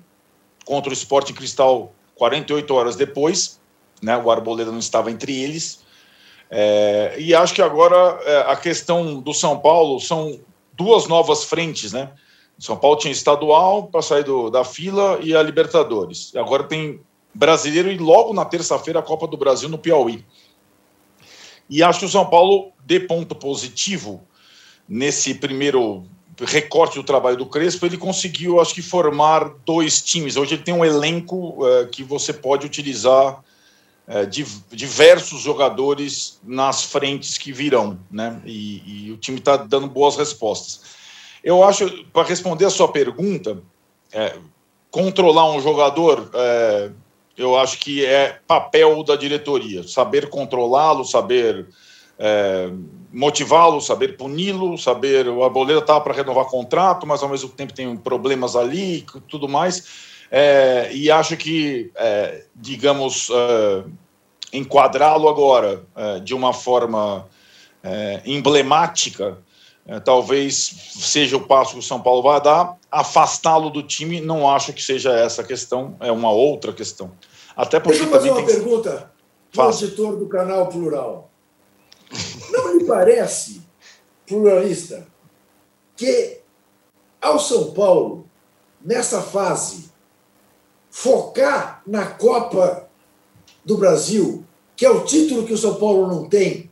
[0.65, 3.56] contra o Esporte Cristal 48 horas depois
[4.03, 4.17] né?
[4.17, 5.81] O Arboleda não estava entre eles.
[6.51, 10.39] É, e acho que agora é, a questão do São Paulo são
[10.73, 12.11] duas novas frentes, né?
[12.59, 16.35] São Paulo tinha estadual para sair do, da fila e a Libertadores.
[16.37, 17.01] Agora tem
[17.35, 20.25] brasileiro e logo na terça-feira a Copa do Brasil no Piauí.
[21.69, 24.23] E acho que o São Paulo, de ponto positivo,
[24.89, 26.05] nesse primeiro
[26.41, 30.37] recorte do trabalho do Crespo, ele conseguiu, acho que, formar dois times.
[30.37, 33.43] Hoje ele tem um elenco é, que você pode utilizar
[34.71, 38.41] diversos jogadores nas frentes que virão, né?
[38.45, 40.83] E, e o time está dando boas respostas.
[41.43, 43.61] Eu acho, para responder a sua pergunta,
[44.13, 44.37] é,
[44.91, 46.91] controlar um jogador, é,
[47.37, 51.67] eu acho que é papel da diretoria, saber controlá-lo, saber
[52.17, 52.71] é,
[53.13, 57.97] motivá-lo, saber puni-lo, saber o Arboleda estava para renovar contrato, mas ao mesmo tempo tem
[57.97, 63.85] problemas ali, tudo mais é, e acho que, é, digamos, é,
[64.53, 67.29] enquadrá-lo agora é, de uma forma
[67.83, 69.39] é, emblemática,
[69.87, 70.57] é, talvez
[70.99, 72.77] seja o passo que o São Paulo vai dar.
[72.91, 77.13] Afastá-lo do time, não acho que seja essa a questão, é uma outra questão.
[77.57, 78.47] Até porque Deixa eu fazer uma tem...
[78.47, 79.13] pergunta
[79.53, 81.31] para o editor do canal Plural.
[82.51, 83.63] Não lhe parece,
[84.27, 85.07] pluralista,
[85.97, 86.41] que
[87.21, 88.29] ao São Paulo,
[88.85, 89.91] nessa fase,
[90.97, 92.89] focar na Copa
[93.63, 94.43] do Brasil,
[94.75, 96.71] que é o título que o São Paulo não tem,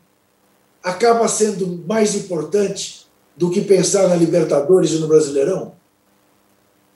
[0.82, 3.06] acaba sendo mais importante
[3.36, 5.74] do que pensar na Libertadores e no Brasileirão?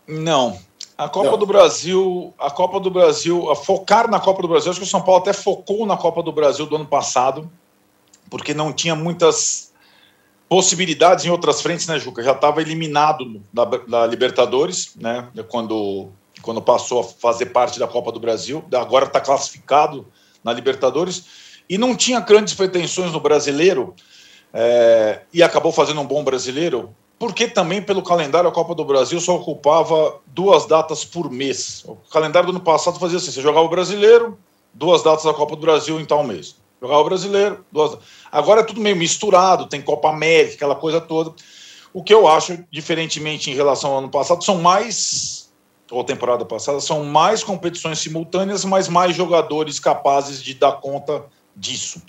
[0.07, 0.59] Não.
[0.97, 1.39] A Copa não.
[1.39, 4.91] do Brasil, a Copa do Brasil, a focar na Copa do Brasil, acho que o
[4.91, 7.51] São Paulo até focou na Copa do Brasil do ano passado,
[8.31, 9.71] porque não tinha muitas
[10.49, 12.23] possibilidades em outras frentes, né, Juca?
[12.23, 15.29] Já estava eliminado da, da Libertadores, né?
[15.51, 16.11] Quando
[16.49, 20.07] quando passou a fazer parte da Copa do Brasil, agora está classificado
[20.43, 21.25] na Libertadores.
[21.69, 23.95] e não tinha grandes pretensões no brasileiro,
[24.51, 29.21] é, e acabou fazendo um bom brasileiro, porque também pelo calendário a Copa do Brasil
[29.21, 31.85] só ocupava duas datas por mês.
[31.87, 34.39] O calendário do ano passado fazia assim: você jogava o brasileiro,
[34.73, 36.57] duas datas da Copa do Brasil em tal mês.
[36.81, 37.99] Jogava o brasileiro, duas.
[38.33, 41.35] Agora é tudo meio misturado, tem Copa América, aquela coisa toda.
[41.93, 45.38] O que eu acho, diferentemente em relação ao ano passado, são mais,
[45.91, 51.25] ou temporada passada, são mais competições simultâneas, mas mais jogadores capazes de dar conta
[51.57, 52.03] disso.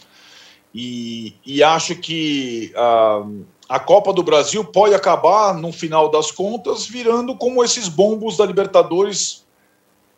[0.74, 3.24] E, e acho que a,
[3.70, 8.46] a Copa do Brasil pode acabar, no final das contas, virando como esses bombos da
[8.46, 9.46] Libertadores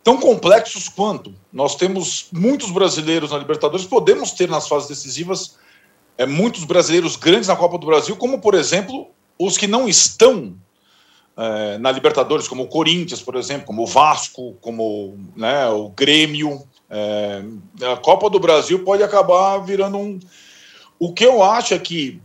[0.04, 1.34] tão complexos quanto.
[1.54, 5.58] Nós temos muitos brasileiros na Libertadores, podemos ter nas fases decisivas
[6.17, 9.08] é, muitos brasileiros grandes na Copa do Brasil, como, por exemplo,
[9.39, 10.56] os que não estão
[11.38, 16.63] é, na Libertadores, como o Corinthians, por exemplo, como o Vasco, como né, o Grêmio.
[16.89, 17.44] É,
[17.91, 20.20] a Copa do Brasil pode acabar virando um.
[21.00, 22.22] O que eu acho é que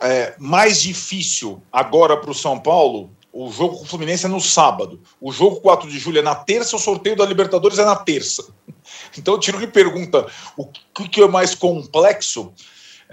[0.00, 4.40] é mais difícil agora para o São Paulo o jogo com o Fluminense é no
[4.40, 5.00] sábado.
[5.18, 8.46] O jogo 4 de julho é na terça, o sorteio da Libertadores é na terça.
[9.16, 12.52] Então, eu tiro que pergunta o que é mais complexo.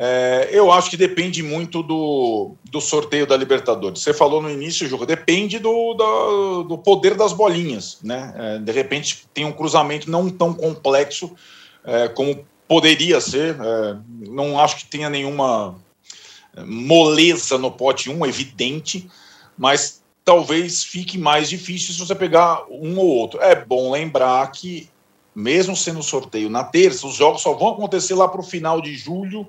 [0.01, 4.01] É, eu acho que depende muito do, do sorteio da Libertadores.
[4.01, 7.97] Você falou no início jogo, depende do, do, do poder das bolinhas.
[8.01, 8.33] Né?
[8.38, 11.35] É, de repente, tem um cruzamento não tão complexo
[11.83, 13.57] é, como poderia ser.
[13.59, 13.97] É,
[14.29, 15.75] não acho que tenha nenhuma
[16.65, 19.05] moleza no pote 1, evidente,
[19.57, 23.41] mas talvez fique mais difícil se você pegar um ou outro.
[23.41, 24.89] É bom lembrar que,
[25.35, 28.95] mesmo sendo sorteio na terça, os jogos só vão acontecer lá para o final de
[28.95, 29.45] julho.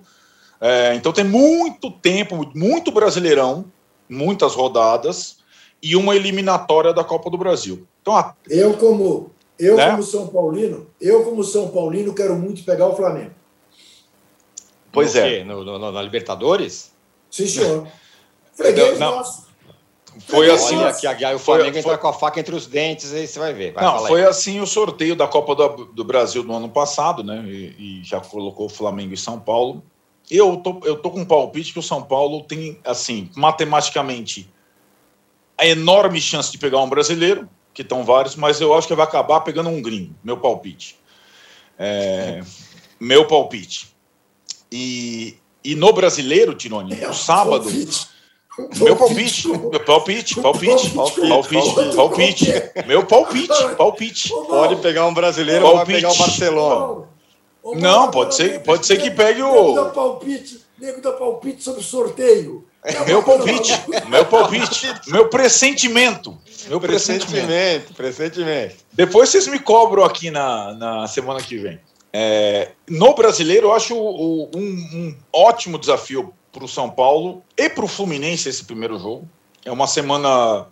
[0.61, 3.65] É, então tem muito tempo, muito brasileirão,
[4.09, 5.39] muitas rodadas
[5.83, 7.87] e uma eliminatória da Copa do Brasil.
[8.03, 8.35] Então, a...
[8.49, 9.91] eu como eu né?
[9.91, 13.33] como São Paulino, eu como São Paulino quero muito pegar o Flamengo.
[14.91, 15.45] Pois no é.
[15.45, 16.93] No, no, na Libertadores?
[17.31, 17.87] Sim, senhor.
[18.55, 19.49] Freguês não, nosso.
[20.27, 20.77] Foi assim.
[20.77, 23.55] Olha, que o Flamengo foi, entra com a faca entre os dentes, aí você vai
[23.55, 23.73] ver.
[23.73, 24.29] Vai, não, foi aí.
[24.29, 27.45] assim o sorteio da Copa do, do Brasil no ano passado, né?
[27.47, 29.83] E, e, já colocou o Flamengo e São Paulo.
[30.31, 34.49] Eu tô, eu tô com um palpite que o São Paulo tem, assim, matematicamente,
[35.59, 39.05] a enorme chance de pegar um brasileiro, que estão vários, mas eu acho que vai
[39.05, 40.97] acabar pegando um gringo, meu palpite.
[41.79, 42.41] É,
[42.99, 43.89] meu palpite.
[44.71, 47.65] E, e no brasileiro, Tironi, no sábado.
[47.65, 48.09] Palpite.
[48.77, 52.53] Meu palpite, meu palpite, palpite, palpite, palpite,
[52.87, 54.29] meu palpite, palpite.
[54.29, 57.10] Pode pegar um brasileiro ou vai pegar o Barcelona.
[57.77, 59.53] Não, pode ser, pode ser que pegue o.
[59.53, 62.67] Nego dá palpite, nego dá palpite sobre sorteio.
[63.07, 63.73] Meu palpite,
[64.09, 66.39] meu palpite, meu pressentimento.
[66.69, 68.77] Meu pressentimento, pressentimento.
[68.93, 71.79] Depois vocês me cobram aqui na, na semana que vem.
[72.13, 77.85] É, no brasileiro, eu acho um, um ótimo desafio para o São Paulo e para
[77.85, 79.29] o Fluminense esse primeiro jogo.
[79.65, 80.67] É uma semana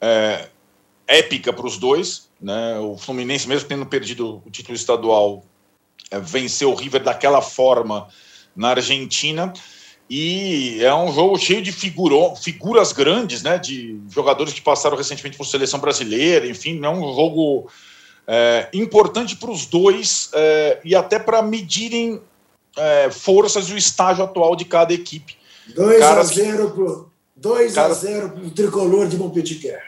[0.00, 0.48] é,
[1.06, 2.28] épica para os dois.
[2.40, 2.78] Né?
[2.78, 5.55] O Fluminense, mesmo tendo perdido o título estadual, é,
[6.22, 8.08] venceu o River daquela forma
[8.54, 9.52] na Argentina.
[10.08, 13.58] E é um jogo cheio de figuro, figuras grandes, né?
[13.58, 17.68] De jogadores que passaram recentemente por seleção brasileira, enfim, é um jogo
[18.26, 22.20] é, importante para os dois é, e até para medirem
[22.76, 25.36] é, forças e o estágio atual de cada equipe.
[25.74, 27.92] 2 a 0 pro 2 cara...
[27.92, 29.82] a 0 para o tricolor de Montpellier.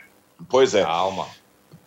[0.49, 0.83] Pois é.
[0.83, 1.27] Calma.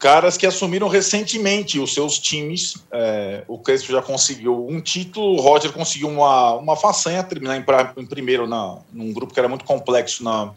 [0.01, 2.83] Caras que assumiram recentemente os seus times.
[2.91, 8.01] É, o Crespo já conseguiu um título, o Roger conseguiu uma, uma façanha, terminar em,
[8.01, 10.51] em primeiro na, num grupo que era muito complexo na,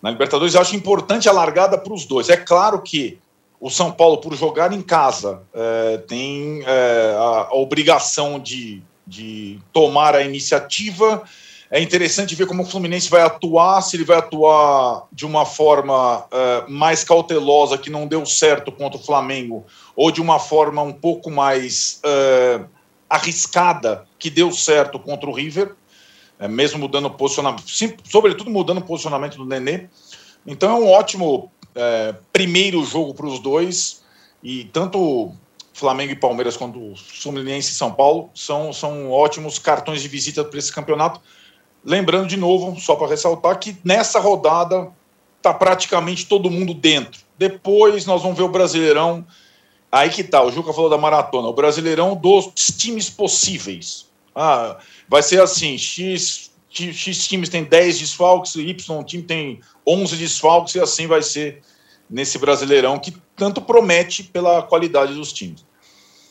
[0.00, 0.54] na Libertadores.
[0.54, 2.30] Eu acho importante a largada para os dois.
[2.30, 3.18] É claro que
[3.60, 9.58] o São Paulo, por jogar em casa, é, tem é, a, a, obrigação de de
[9.72, 11.22] tomar a iniciativa.
[11.74, 16.18] É interessante ver como o Fluminense vai atuar, se ele vai atuar de uma forma
[16.18, 19.64] uh, mais cautelosa, que não deu certo contra o Flamengo,
[19.96, 22.68] ou de uma forma um pouco mais uh,
[23.08, 25.74] arriscada, que deu certo contra o River,
[26.38, 29.88] uh, mesmo mudando o posicionamento, sim, sobretudo mudando o posicionamento do Nenê.
[30.46, 31.50] Então é um ótimo
[32.34, 34.02] primeiro jogo para os dois,
[34.42, 35.32] e tanto
[35.72, 40.58] Flamengo e Palmeiras quanto Fluminense e São Paulo são, são ótimos cartões de visita para
[40.58, 41.18] esse campeonato.
[41.84, 44.90] Lembrando de novo, só para ressaltar, que nessa rodada
[45.38, 47.20] está praticamente todo mundo dentro.
[47.36, 49.26] Depois nós vamos ver o Brasileirão.
[49.90, 52.46] Aí que tá, o Juca falou da maratona, o Brasileirão dos
[52.78, 54.06] times possíveis.
[54.34, 54.78] Ah,
[55.08, 60.74] vai ser assim: X, X, X times tem 10 desfalques, Y time tem 11 desfalques,
[60.76, 61.62] e assim vai ser
[62.08, 65.64] nesse Brasileirão que tanto promete pela qualidade dos times.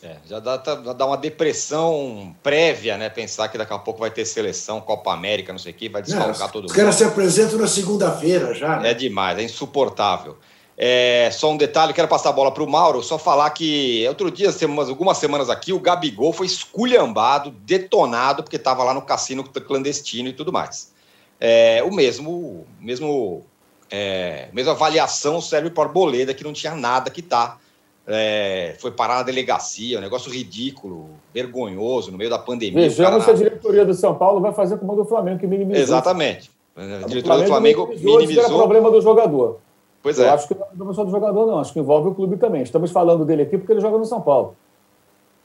[0.02, 3.08] É, já dá, tá, dá uma depressão prévia, né?
[3.08, 6.02] Pensar que daqui a pouco vai ter seleção, Copa América, não sei o que, vai
[6.02, 6.70] desfalcar todo mundo.
[6.70, 8.80] Os caras se apresentam na segunda-feira já.
[8.80, 8.90] Né?
[8.90, 10.36] É demais, é insuportável.
[10.76, 14.28] É, só um detalhe, quero passar a bola para o Mauro, só falar que outro
[14.28, 14.50] dia,
[14.88, 20.32] algumas semanas aqui, o Gabigol foi esculhambado, detonado, porque estava lá no cassino clandestino e
[20.32, 20.90] tudo mais.
[21.38, 23.46] É, o mesmo, mesmo
[23.88, 27.58] é, mesma avaliação serve para Arboleda, que não tinha nada que tá
[28.06, 32.88] é, foi parar na delegacia, um negócio ridículo, vergonhoso, no meio da pandemia.
[32.88, 35.82] Vejamos se a diretoria do São Paulo vai fazer como a do Flamengo, que minimizou.
[35.82, 36.50] Exatamente.
[36.76, 38.18] A diretoria do Flamengo minimizou.
[38.18, 38.44] minimizou.
[38.44, 39.58] Era problema do jogador.
[40.02, 40.26] Pois é.
[40.28, 41.58] Eu acho que não é só do jogador, não.
[41.58, 42.62] Acho que envolve o clube também.
[42.62, 44.56] Estamos falando dele aqui porque ele joga no São Paulo.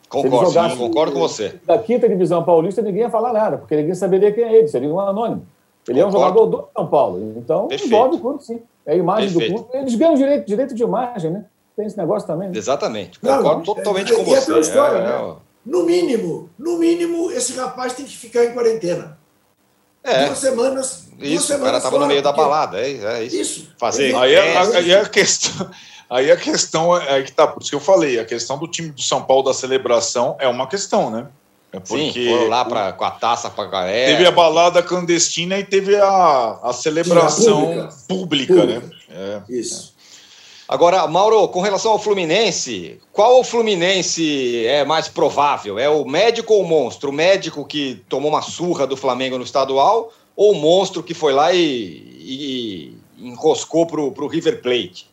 [0.10, 1.60] Concordo, jogasse, concordo com você.
[1.66, 4.88] Da quinta divisão paulista, ninguém ia falar nada, porque ninguém saberia quem é ele, seria
[4.88, 5.45] um anônimo.
[5.88, 6.01] Ele concordo.
[6.01, 7.34] é um jogador do São Paulo.
[7.36, 7.93] Então, Perfeito.
[7.93, 8.62] envolve o clube, sim.
[8.86, 9.53] É a imagem Perfeito.
[9.53, 9.78] do clube.
[9.78, 11.45] Eles ganham direito, direito de imagem, né?
[11.78, 12.49] Tem esse negócio também.
[12.49, 12.57] Né?
[12.57, 13.19] Exatamente.
[13.19, 14.51] Concordo não, totalmente é, com você.
[14.51, 15.11] É história, né?
[15.11, 19.19] É, no mínimo, no mínimo, esse rapaz tem que ficar em quarentena.
[20.03, 20.25] É.
[20.25, 21.07] Duas semanas.
[21.19, 23.36] Isso, duas semanas o cara estava no meio da balada, é, é isso.
[23.36, 23.73] isso.
[23.78, 24.15] Fazer.
[24.15, 25.69] Aí, é, aí a questão.
[26.09, 28.91] Aí a questão é que tá, por isso que eu falei, a questão do time
[28.91, 31.28] do São Paulo da celebração é uma questão, né?
[31.73, 34.13] É porque Sim, foram lá pra, com a taça para galera.
[34.13, 38.89] Teve a balada clandestina e teve a, a celebração pública, pública, pública, né?
[39.09, 39.97] É, Isso.
[40.68, 45.80] Agora, Mauro, com relação ao Fluminense, qual o Fluminense é mais provável?
[45.80, 47.09] É o médico ou o monstro?
[47.09, 51.32] O médico que tomou uma surra do Flamengo no estadual ou o monstro que foi
[51.32, 55.09] lá e, e enroscou para o River Plate?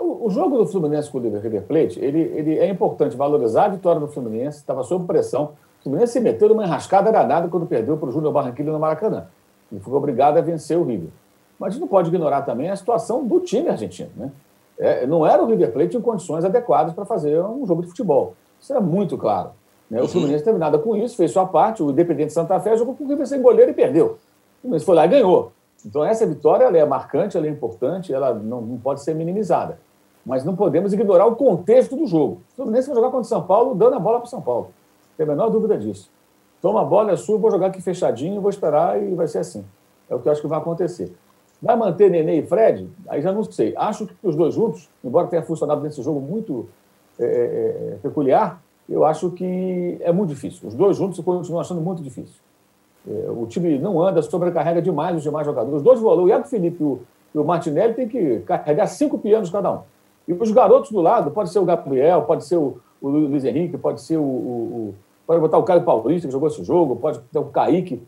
[0.00, 4.00] O, jogo do Fluminense com o River Plate, ele, ele é importante valorizar a vitória
[4.00, 5.52] do Fluminense, estava sob pressão.
[5.80, 9.26] O Fluminense se meteu numa enrascada danada quando perdeu para o Júnior Barranquilla no Maracanã.
[9.70, 11.10] E foi obrigado a vencer o River.
[11.58, 14.32] Mas a gente não pode ignorar também a situação do time argentino, né?
[14.78, 18.34] É, não era o River Plate em condições adequadas para fazer um jogo de futebol.
[18.60, 19.50] Isso era muito claro.
[19.90, 19.98] Né?
[19.98, 20.08] O uhum.
[20.08, 21.82] Fluminense teve nada com isso, fez sua parte.
[21.82, 24.18] O Independente Santa Fé jogou com o River sem goleiro e perdeu.
[24.58, 25.52] O Fluminense foi lá e ganhou.
[25.84, 29.78] Então, essa vitória é marcante, ela é importante, ela não, não pode ser minimizada.
[30.26, 32.40] Mas não podemos ignorar o contexto do jogo.
[32.52, 34.64] O Fluminense vai jogar contra o São Paulo, dando a bola para o São Paulo.
[34.64, 36.10] Não tem a menor dúvida disso.
[36.60, 39.64] Toma a bola, é sua, vou jogar aqui fechadinho, vou esperar e vai ser assim.
[40.10, 41.14] É o que eu acho que vai acontecer.
[41.60, 42.88] Vai manter Nenê e Fred?
[43.08, 43.74] Aí já não sei.
[43.76, 46.68] Acho que os dois juntos, embora tenha funcionado nesse jogo muito
[47.18, 50.68] é, é, é, peculiar, eu acho que é muito difícil.
[50.68, 52.40] Os dois juntos eu continuo achando muito difícil.
[53.06, 55.78] É, o time não anda, sobrecarrega demais os demais jogadores.
[55.78, 57.00] Os dois volantes, o Iago Felipe e o,
[57.34, 59.80] e o Martinelli, tem que carregar cinco pianos cada um.
[60.26, 63.76] E os garotos do lado, pode ser o Gabriel, pode ser o, o Luiz Henrique,
[63.76, 64.94] pode ser o, o, o
[65.28, 68.02] Pode botar o Caio Paulista, que jogou esse jogo, pode ter o Kaique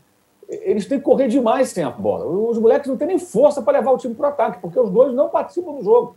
[0.51, 2.25] eles têm que correr demais sem a bola.
[2.25, 4.89] Os moleques não têm nem força para levar o time para o ataque, porque os
[4.89, 6.15] dois não participam do jogo.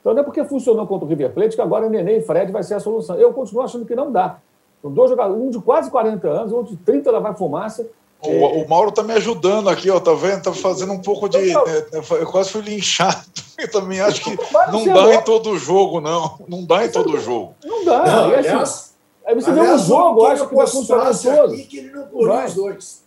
[0.00, 2.62] Então não é porque funcionou contra o River Plate que agora Nenê e Fred vai
[2.62, 3.16] ser a solução.
[3.16, 4.38] Eu continuo achando que não dá.
[4.82, 7.86] São dois jogadores, um de quase 40 anos, outro de 30 lavar fumaça.
[8.20, 8.64] O, é...
[8.64, 10.42] o Mauro está me ajudando aqui, ó, tá vendo?
[10.42, 11.38] Tá fazendo um pouco de.
[11.38, 13.24] É, eu quase fui linchado.
[13.56, 14.36] Eu também acho que
[14.72, 16.38] não dá em todo jogo, não.
[16.48, 17.54] Não dá em todo jogo.
[17.64, 18.04] Não dá.
[18.04, 18.90] Não, e, assim,
[19.24, 21.54] aí você vê um jogo, acho que vai funcionar todo.
[21.54, 23.03] que ele não os dois.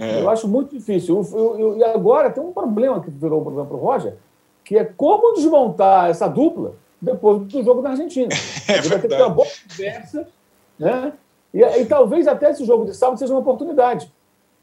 [0.00, 0.22] É.
[0.22, 1.20] Eu acho muito difícil.
[1.76, 4.14] e agora tem um problema que virou um problema para o Roger,
[4.64, 8.28] que é como desmontar essa dupla depois do jogo na Argentina.
[8.66, 10.28] É Ele vai ter que ter uma boa conversa,
[10.78, 11.12] né?
[11.52, 14.10] E, e, talvez até esse jogo de sábado seja uma oportunidade,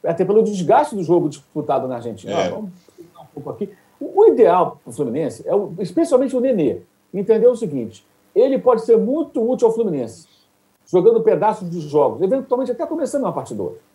[0.04, 2.32] até pelo desgaste do jogo disputado na Argentina.
[2.34, 2.50] É.
[2.50, 3.70] vamos um pouco aqui.
[4.00, 6.82] O, o ideal para o Fluminense, é o, especialmente o Nenê,
[7.14, 10.28] entender o seguinte: ele pode ser muito útil ao Fluminense,
[10.86, 13.87] jogando pedaços de jogos, eventualmente até começando uma partida outra.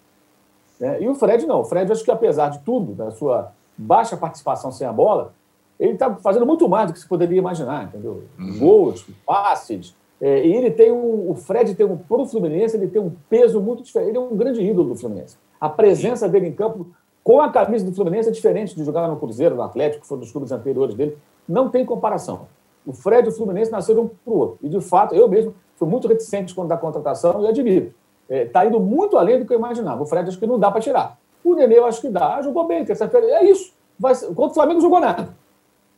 [0.78, 1.02] Né?
[1.02, 1.60] E o Fred não.
[1.60, 5.32] O Fred, acho que apesar de tudo, da sua baixa participação sem a bola,
[5.78, 8.24] ele está fazendo muito mais do que se poderia imaginar, entendeu?
[8.38, 8.58] Uhum.
[8.58, 9.94] Gols, passes.
[10.20, 13.60] É, e ele tem um, o Fred tem um, pro Fluminense, ele tem um peso
[13.60, 14.10] muito diferente.
[14.10, 15.36] Ele é um grande ídolo do Fluminense.
[15.60, 16.86] A presença dele em campo
[17.24, 20.18] com a camisa do Fluminense é diferente de jogar no Cruzeiro, no Atlético, que foi
[20.18, 21.16] dos clubes anteriores dele.
[21.48, 22.46] Não tem comparação.
[22.86, 24.58] O Fred e o Fluminense nasceram um para o outro.
[24.62, 27.92] E, de fato, eu mesmo fui muito reticente quando da contratação e admiro
[28.32, 30.02] está é, tá indo muito além do que eu imaginava.
[30.02, 31.18] O Fred acho que não dá para tirar.
[31.44, 32.40] O Nenê eu acho que dá.
[32.40, 33.26] Jogou bem, terça-feira.
[33.26, 33.72] É isso.
[33.98, 34.14] Vai.
[34.14, 35.28] Contra o Flamengo jogou nada.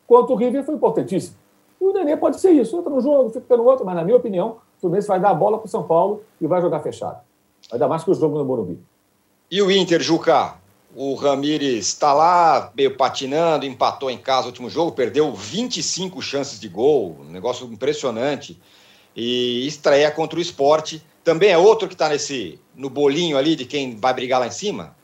[0.05, 1.35] Contra o River foi importantíssimo.
[1.79, 2.77] O Nenê pode ser isso.
[2.77, 5.33] Entra no jogo, fica no outro, mas na minha opinião, o Fluminense vai dar a
[5.33, 7.19] bola para o São Paulo e vai jogar fechado.
[7.71, 8.79] Ainda mais que o jogo no Morumbi.
[9.49, 10.55] E o Inter, Juca?
[10.95, 16.57] O Ramires está lá, meio patinando, empatou em casa no último jogo, perdeu 25 chances
[16.57, 18.59] de gol, um negócio impressionante.
[19.13, 23.65] E estreia contra o esporte também é outro que está nesse no bolinho ali de
[23.65, 24.95] quem vai brigar lá em cima?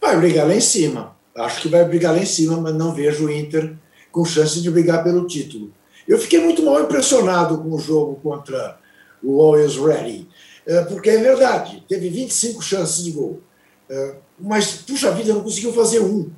[0.00, 1.16] Vai brigar lá em cima.
[1.34, 3.76] Acho que vai brigar lá em cima, mas não vejo o Inter
[4.10, 5.72] com chance de brigar pelo título.
[6.08, 8.78] Eu fiquei muito mal impressionado com o jogo contra
[9.22, 10.28] o Always Ready.
[10.66, 13.40] É, porque é verdade, teve 25 chances de gol.
[13.88, 16.28] É, mas, puxa vida, não conseguiu fazer um.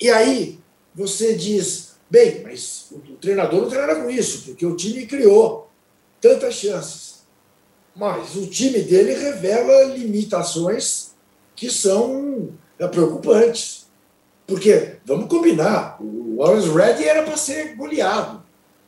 [0.00, 0.58] E aí
[0.94, 5.70] você diz, bem, mas o treinador não treina com isso, porque o time criou
[6.20, 7.15] tantas chances.
[7.96, 11.12] Mas o time dele revela limitações
[11.54, 13.86] que são é, preocupantes.
[14.46, 18.44] Porque, vamos combinar, o Always Ready era para ser goleado.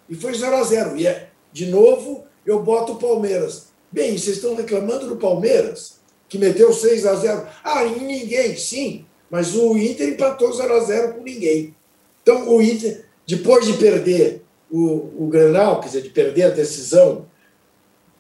[0.09, 3.69] E foi 0 a 0 E, é, de novo, eu boto o Palmeiras.
[3.91, 5.99] Bem, vocês estão reclamando do Palmeiras,
[6.29, 9.07] que meteu 6 a 0 Ah, em ninguém, sim.
[9.31, 11.75] Mas o Inter empatou 0 a 0 com ninguém.
[12.23, 17.27] Então, o Inter, depois de perder o, o quer dizer, de perder a decisão,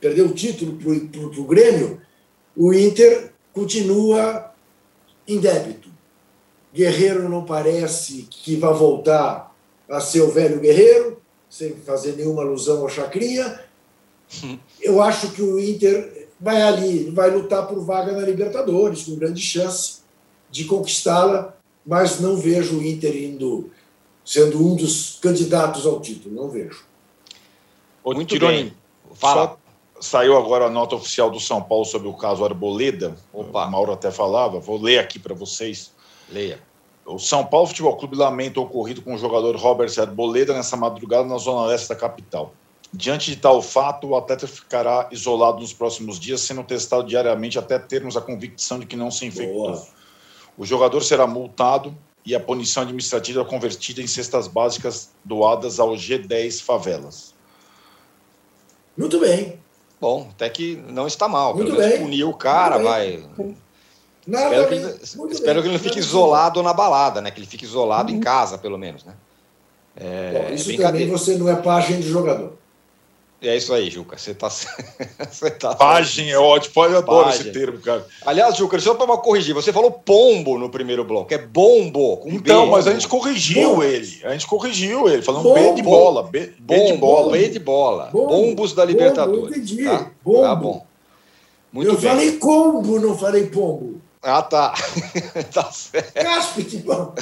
[0.00, 2.00] perder o título para o Grêmio,
[2.56, 4.52] o Inter continua
[5.26, 5.88] em débito.
[6.72, 9.54] Guerreiro não parece que vai voltar
[9.88, 13.60] a ser o velho guerreiro, sem fazer nenhuma alusão ao Chacrinha.
[14.80, 19.40] Eu acho que o Inter vai ali, vai lutar por vaga na Libertadores, com grande
[19.40, 20.00] chance
[20.50, 23.70] de conquistá-la, mas não vejo o Inter indo,
[24.24, 26.84] sendo um dos candidatos ao título, não vejo.
[28.04, 28.72] Muito Tironi, bem.
[29.14, 29.42] Fala.
[29.42, 29.57] Só
[30.00, 33.16] saiu agora a nota oficial do São Paulo sobre o caso Arboleda.
[33.32, 33.66] Opa.
[33.66, 35.92] O Mauro até falava, vou ler aqui para vocês.
[36.30, 36.60] Leia.
[37.04, 41.26] O São Paulo Futebol Clube lamenta o ocorrido com o jogador Robert Arboleda nessa madrugada
[41.26, 42.52] na zona leste da capital.
[42.92, 47.78] Diante de tal fato, o atleta ficará isolado nos próximos dias, sendo testado diariamente até
[47.78, 49.72] termos a convicção de que não se infectou.
[49.72, 49.86] Boa.
[50.56, 56.62] O jogador será multado e a punição administrativa convertida em cestas básicas doadas ao G10
[56.62, 57.34] Favelas.
[58.96, 59.58] Muito bem.
[60.00, 61.54] Bom, até que não está mal.
[61.54, 63.24] Muito Pelo menos punir o cara, vai.
[64.26, 67.30] Nada espero que ele, espero que ele não fique isolado na balada, né?
[67.30, 68.18] Que ele fique isolado uhum.
[68.18, 69.14] em casa, pelo menos, né?
[69.96, 72.57] É, Bom, isso também você não é página de jogador.
[73.40, 74.18] É isso aí, Juca.
[74.18, 74.48] Você tá.
[75.30, 76.74] você tá Página é ótimo.
[76.74, 78.04] Pode adorar esse termo, cara.
[78.26, 81.32] Aliás, Juca, só para corrigir, você falou pombo no primeiro bloco.
[81.32, 82.24] É bombo.
[82.26, 83.84] então, B, mas a gente corrigiu bombo.
[83.84, 84.20] ele.
[84.24, 85.54] A gente corrigiu ele, falando bombo.
[85.54, 86.22] B de bola.
[86.24, 87.32] B, B de bola.
[87.32, 88.04] B de bola.
[88.06, 88.26] Bombo.
[88.26, 89.40] Bombos da Libertadores.
[89.40, 89.84] Bombo, entendi.
[89.84, 90.10] Tá?
[90.24, 90.42] Bombo.
[90.42, 90.86] Tá bom.
[91.72, 92.10] Muito Eu bem.
[92.10, 94.00] falei combo, não falei pombo.
[94.20, 94.74] Ah, tá.
[95.54, 96.12] tá certo.
[96.12, 97.14] Cáspide, pombo.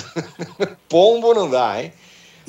[0.89, 1.93] pombo não dá, hein?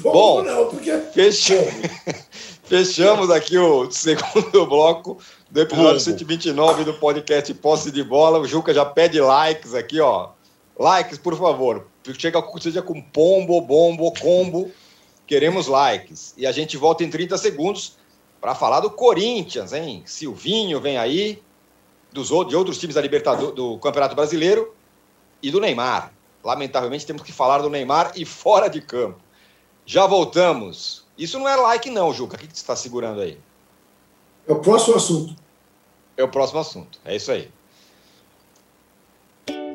[0.02, 0.96] Pombo bom, não, porque.
[1.14, 1.58] Fechou.
[2.68, 5.18] Fechamos aqui o segundo bloco
[5.50, 8.40] do episódio 129 do podcast Posse de Bola.
[8.40, 10.32] O Juca já pede likes aqui, ó.
[10.78, 11.88] Likes, por favor.
[12.18, 14.70] Chega, seja com pombo, bombo, combo.
[15.26, 16.34] Queremos likes.
[16.36, 17.96] E a gente volta em 30 segundos
[18.42, 20.04] para falar do Corinthians, hein?
[20.06, 21.42] Silvinho vem aí
[22.12, 24.76] dos, de outros times da Libertadores, do Campeonato Brasileiro
[25.42, 26.12] e do Neymar.
[26.44, 29.22] Lamentavelmente temos que falar do Neymar e fora de campo.
[29.86, 31.07] Já voltamos.
[31.18, 32.36] Isso não é like não, Juca.
[32.36, 33.38] O que, que você está segurando aí?
[34.48, 35.36] É o próximo assunto.
[36.16, 37.00] É o próximo assunto.
[37.04, 37.50] É isso aí.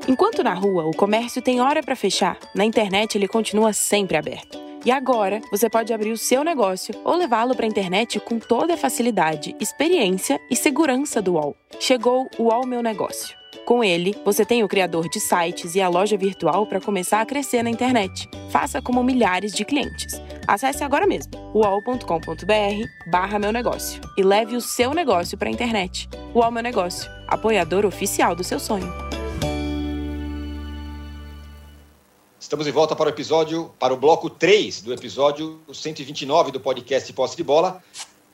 [0.09, 4.59] Enquanto na rua o comércio tem hora para fechar, na internet ele continua sempre aberto.
[4.85, 8.75] E agora você pode abrir o seu negócio ou levá-lo para a internet com toda
[8.75, 11.57] a facilidade, experiência e segurança do UOL.
[11.79, 13.37] Chegou o UOL Meu Negócio.
[13.65, 17.27] Com ele, você tem o criador de sites e a loja virtual para começar a
[17.27, 18.29] crescer na internet.
[18.51, 20.21] Faça como milhares de clientes.
[20.47, 26.09] Acesse agora mesmo uol.com.br barra meu negócio e leve o seu negócio para a internet.
[26.35, 28.91] UOL Meu Negócio, apoiador oficial do seu sonho.
[32.41, 37.11] Estamos de volta para o episódio, para o bloco 3 do episódio 129 do podcast
[37.13, 37.83] Posse de Bola.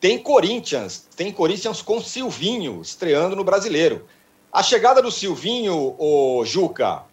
[0.00, 4.06] Tem Corinthians, tem Corinthians com Silvinho estreando no Brasileiro.
[4.52, 7.04] A chegada do Silvinho, o Juca,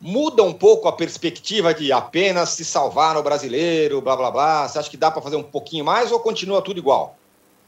[0.00, 4.68] muda um pouco a perspectiva de apenas se salvar no Brasileiro, blá blá blá.
[4.68, 7.16] Você acha que dá para fazer um pouquinho mais ou continua tudo igual?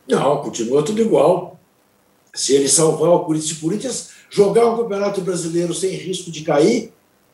[0.07, 1.59] Não, continua tudo igual.
[2.35, 6.93] Se ele salvar o Corinthians, o Corinthians jogar o Campeonato Brasileiro sem risco de cair,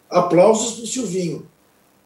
[0.09, 1.47] Aplausos para o Silvinho.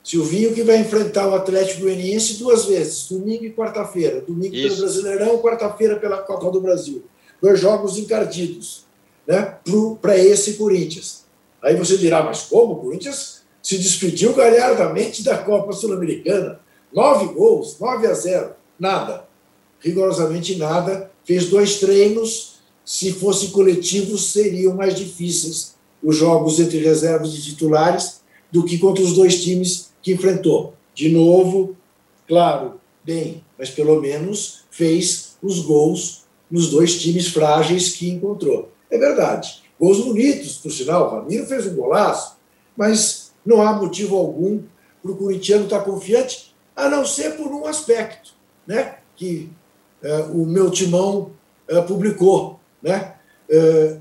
[0.02, 4.22] Silvinho que vai enfrentar o Atlético Goianiense duas vezes, domingo e quarta-feira.
[4.22, 4.68] Domingo Isso.
[4.68, 7.04] pelo Brasileirão, quarta-feira pela Copa do Brasil.
[7.40, 8.84] Dois jogos encardidos
[9.26, 9.58] né,
[10.00, 11.19] para esse Corinthians.
[11.62, 12.74] Aí você dirá, mas como?
[12.74, 16.60] O Corinthians se despediu galhardamente da Copa Sul-Americana.
[16.92, 18.52] Nove gols, nove a zero.
[18.78, 19.24] Nada.
[19.80, 21.10] Rigorosamente nada.
[21.24, 22.60] Fez dois treinos.
[22.84, 29.04] Se fossem coletivos, seriam mais difíceis os jogos entre reservas e titulares do que contra
[29.04, 30.74] os dois times que enfrentou.
[30.94, 31.76] De novo,
[32.26, 38.70] claro, bem, mas pelo menos fez os gols nos dois times frágeis que encontrou.
[38.90, 39.59] É verdade.
[39.80, 41.06] Gols bonitos, por sinal.
[41.06, 42.36] O Ramiro fez um golaço,
[42.76, 44.60] mas não há motivo algum
[45.02, 48.32] para o corintiano estar confiante, a não ser por um aspecto,
[48.66, 48.96] né?
[49.16, 49.50] que
[50.02, 51.32] uh, o meu timão
[51.70, 52.60] uh, publicou.
[52.82, 53.14] Né?
[53.48, 54.00] Uh,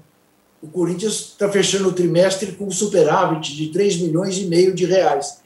[0.62, 4.86] o Corinthians está fechando o trimestre com um superávit de 3 milhões e meio de
[4.86, 5.42] reais.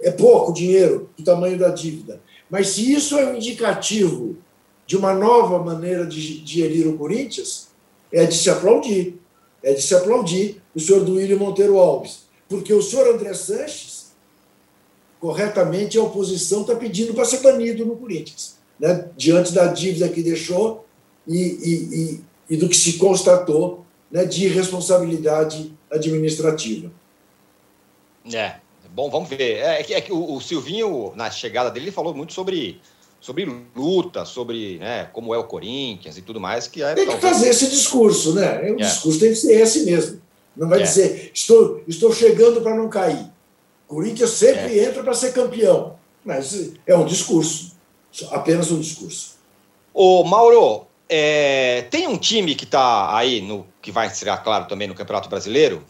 [0.00, 2.20] É pouco dinheiro do tamanho da dívida.
[2.50, 4.36] Mas se isso é um indicativo
[4.86, 7.68] de uma nova maneira de, de gerir o Corinthians,
[8.12, 9.18] é de se aplaudir.
[9.62, 12.28] É de se aplaudir o senhor Duílio Monteiro Alves.
[12.48, 14.12] Porque o senhor André Sanches,
[15.20, 19.08] corretamente, a oposição está pedindo para ser banido no Corinthians, né?
[19.16, 20.86] diante da dívida que deixou
[21.26, 21.74] e, e,
[22.50, 26.90] e, e do que se constatou né, de irresponsabilidade administrativa.
[28.32, 28.56] É,
[28.90, 29.58] bom, vamos ver.
[29.58, 32.80] É, é que, é que o, o, Silvinho, na chegada dele, ele falou muito sobre,
[33.20, 36.66] sobre luta, sobre né, como é o Corinthians e tudo mais.
[36.66, 37.34] Que é, tem que talvez...
[37.34, 38.70] fazer esse discurso, né?
[38.70, 38.76] O é.
[38.76, 40.20] discurso tem que ser esse mesmo.
[40.56, 40.82] Não vai é.
[40.82, 43.26] dizer, estou, estou chegando para não cair.
[43.86, 44.84] Corinthians sempre é.
[44.84, 45.96] entra para ser campeão.
[46.24, 47.76] Mas é um discurso,
[48.30, 49.36] apenas um discurso.
[49.94, 54.86] Ô, Mauro, é, tem um time que está aí, no, que vai estrear, claro, também
[54.86, 55.82] no Campeonato Brasileiro,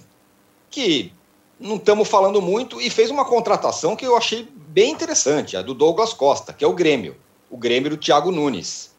[0.71, 1.13] que
[1.59, 5.75] não estamos falando muito e fez uma contratação que eu achei bem interessante, a do
[5.75, 7.17] Douglas Costa, que é o Grêmio,
[7.51, 8.95] o Grêmio do Thiago Nunes.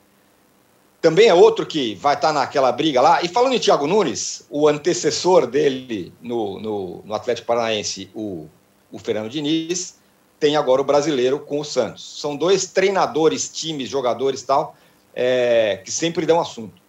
[1.02, 3.22] Também é outro que vai estar tá naquela briga lá.
[3.22, 8.48] E falando em Thiago Nunes, o antecessor dele no, no, no Atlético Paranaense, o,
[8.92, 9.98] o Fernando Diniz,
[10.40, 12.20] tem agora o brasileiro com o Santos.
[12.20, 14.76] São dois treinadores, times, jogadores tal,
[15.16, 16.82] é, que sempre dão assunto.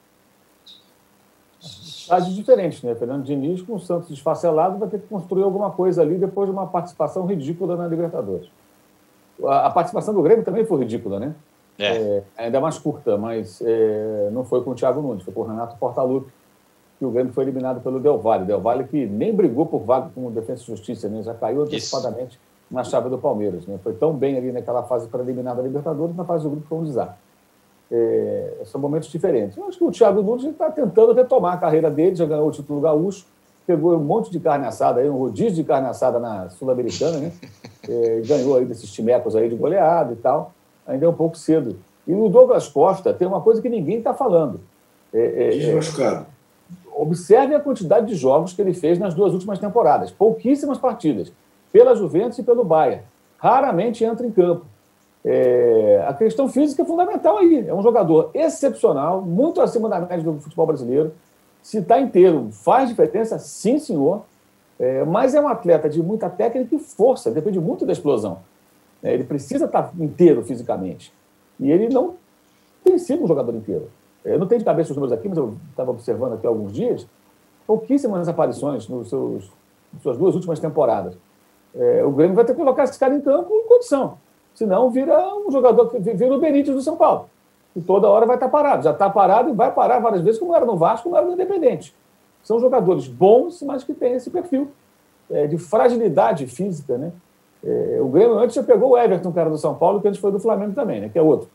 [1.61, 2.95] Estágios diferentes, né?
[2.97, 6.53] Fernando Diniz, com o Santos desfacelado, vai ter que construir alguma coisa ali depois de
[6.53, 8.49] uma participação ridícula na Libertadores.
[9.47, 11.35] A, participação do Grêmio também foi ridícula, né?
[11.79, 11.97] É.
[11.97, 15.45] É, ainda mais curta, mas é, não foi com o Thiago Nunes, foi com o
[15.45, 16.31] Renato Portaluppi,
[16.99, 18.45] que o Grêmio foi eliminado pelo Del Valle.
[18.45, 21.23] Del Valle que nem brigou por vaga com o Defesa e Justiça, né?
[21.23, 22.41] já caiu antecipadamente Isso.
[22.71, 23.67] na chave do Palmeiras.
[23.67, 23.79] Né?
[23.83, 26.85] Foi tão bem ali naquela fase preliminar da Libertadores, na fase do grupo foi um
[26.85, 27.17] desastre.
[27.91, 29.57] É, são momentos diferentes.
[29.57, 32.53] Eu acho que o Thiago Nunes está tentando retomar a carreira dele, já ganhou o
[32.53, 33.25] título gaúcho,
[33.67, 37.33] pegou um monte de carne assada, aí, um rodízio de carne assada na Sul-Americana, né?
[37.91, 40.53] É, ganhou aí desses timecos aí de goleada e tal.
[40.87, 41.77] Ainda é um pouco cedo.
[42.07, 44.61] E o Douglas Costa tem uma coisa que ninguém está falando.
[45.13, 46.25] É, é, é
[46.95, 50.11] observe a quantidade de jogos que ele fez nas duas últimas temporadas.
[50.11, 51.33] Pouquíssimas partidas.
[51.73, 53.03] Pela Juventus e pelo Bayern.
[53.39, 54.67] Raramente entra em campo.
[55.25, 57.67] É, a questão física é fundamental aí.
[57.67, 61.13] É um jogador excepcional, muito acima da média do futebol brasileiro.
[61.63, 64.23] Se está inteiro, faz diferença, sim, senhor.
[64.81, 68.39] É, mas é um atleta de muita técnica e força, depende muito da explosão.
[69.03, 71.13] É, ele precisa estar inteiro fisicamente.
[71.61, 72.15] E ele não
[72.83, 73.91] tem sido um jogador inteiro.
[74.25, 76.73] Eu não tenho de cabeça os números aqui, mas eu estava observando aqui há alguns
[76.73, 77.07] dias.
[77.67, 79.53] Pouquíssimas aparições nos seus,
[79.93, 81.15] nas suas duas últimas temporadas.
[81.75, 84.17] É, o Grêmio vai ter que colocar esse cara em campo em condição.
[84.55, 87.29] Senão vira um jogador que vira o Benítez do São Paulo.
[87.77, 88.83] E toda hora vai estar parado.
[88.83, 91.35] Já está parado e vai parar várias vezes, como era no Vasco, como era no
[91.35, 91.95] Independente.
[92.43, 94.69] São jogadores bons, mas que têm esse perfil
[95.31, 96.97] é, de fragilidade física.
[96.99, 97.13] Né?
[97.65, 100.33] É, o Grêmio antes já pegou o Everton, cara do São Paulo, que antes foi
[100.33, 101.09] do Flamengo também, né?
[101.09, 101.49] que é outro.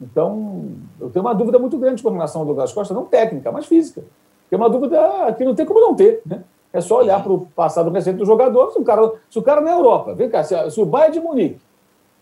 [0.00, 0.64] Então,
[1.00, 4.04] eu tenho uma dúvida muito grande com relação ao Douglas Costa, não técnica, mas física.
[4.50, 6.20] Tem uma dúvida que não tem como não ter.
[6.26, 6.42] Né?
[6.72, 8.70] É só olhar para o passado recente do jogador.
[8.72, 11.20] Se o cara, se o cara na Europa, vem cá, se, se o Bayern de
[11.20, 11.60] Munique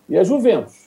[0.07, 0.85] e a Juventus.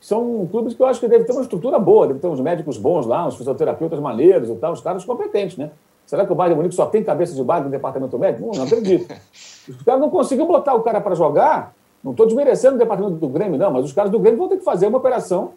[0.00, 2.76] São clubes que eu acho que devem ter uma estrutura boa, devem ter uns médicos
[2.76, 5.70] bons lá, uns fisioterapeutas maneiros e tal, os caras competentes, né?
[6.12, 8.48] Será que o Bayern de Munique só tem cabeça de base no departamento médico?
[8.48, 9.08] Não, não acredito.
[9.66, 13.28] Os caras não conseguiram botar o cara para jogar, não estou desmerecendo o departamento do
[13.28, 15.54] Grêmio, não, mas os caras do Grêmio vão ter que fazer uma operação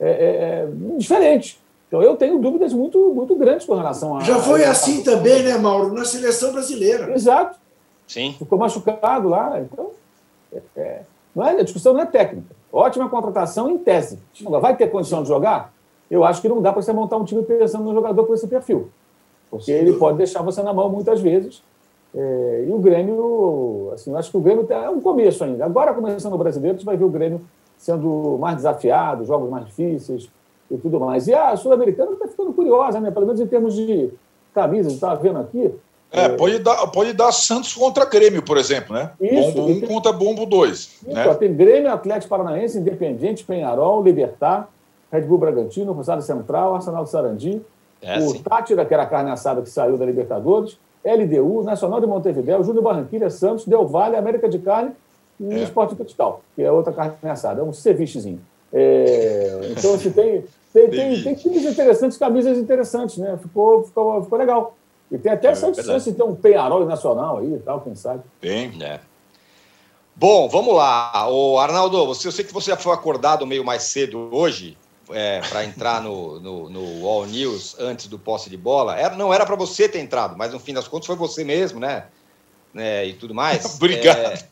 [0.00, 1.60] é, é, é diferente.
[1.86, 4.20] Então eu tenho dúvidas muito, muito grandes com relação a.
[4.20, 4.70] Já foi a...
[4.70, 7.12] assim também, né, Mauro, na seleção brasileira.
[7.12, 7.58] Exato.
[8.06, 8.34] Sim.
[8.38, 9.60] Ficou machucado lá.
[9.60, 9.90] Então,
[10.50, 11.00] é, é
[11.36, 12.56] não é, a discussão não é técnica.
[12.72, 14.18] Ótima contratação em tese.
[14.58, 15.70] Vai ter condição de jogar?
[16.10, 18.48] Eu acho que não dá para você montar um time pensando no jogador com esse
[18.48, 18.88] perfil.
[19.50, 21.62] Porque ele pode deixar você na mão muitas vezes.
[22.14, 25.64] É, e o Grêmio, assim, eu acho que o Grêmio é um começo ainda.
[25.64, 27.40] Agora, começando o brasileiro, você vai ver o Grêmio
[27.76, 30.28] sendo mais desafiado, jogos mais difíceis
[30.70, 31.28] e tudo mais.
[31.28, 33.10] E a Sul-Americana está ficando curiosa, né?
[33.10, 34.10] Pelo menos em termos de
[34.54, 35.72] camisas, estava vendo aqui.
[36.10, 39.12] É, é, pode, dar, pode dar Santos contra Grêmio, por exemplo, né?
[39.20, 39.88] Isso, bombo 1 tem...
[39.88, 41.00] contra Bombo 2.
[41.06, 41.34] Né?
[41.34, 44.68] Tem Grêmio, Atlético Paranaense, Independiente, Penharol, Libertar,
[45.12, 47.62] Red Bull Bragantino, Rosário Central, Arsenal de Sarandi,
[48.02, 48.42] é, o sim.
[48.42, 52.84] Tátira, que era a carne assada que saiu da Libertadores, LDU, Nacional de Montevideo, Júnior
[52.84, 54.92] Barranquilha, Santos, Del Valle, América de Carne
[55.40, 55.62] e é.
[55.62, 58.40] Esporte Capital, que é outra carne assada, é um cevichezinho.
[58.72, 63.38] É, então, assim, tem, tem, tem, tem times interessantes, camisas interessantes, né?
[63.40, 64.76] Ficou, ficou, ficou legal.
[65.10, 67.94] E tem até é, essa chance de ter um Penharol nacional aí e tal, quem
[67.94, 68.22] sabe.
[68.40, 69.00] Tem, né?
[70.14, 71.30] Bom, vamos lá.
[71.30, 74.76] O Arnaldo, você, eu sei que você já foi acordado meio mais cedo hoje.
[75.10, 79.32] É, para entrar no, no, no All News antes do posse de bola, era, não
[79.32, 82.06] era para você ter entrado, mas no fim das contas foi você mesmo, né?
[82.72, 83.74] né e tudo mais.
[83.76, 84.44] Obrigado.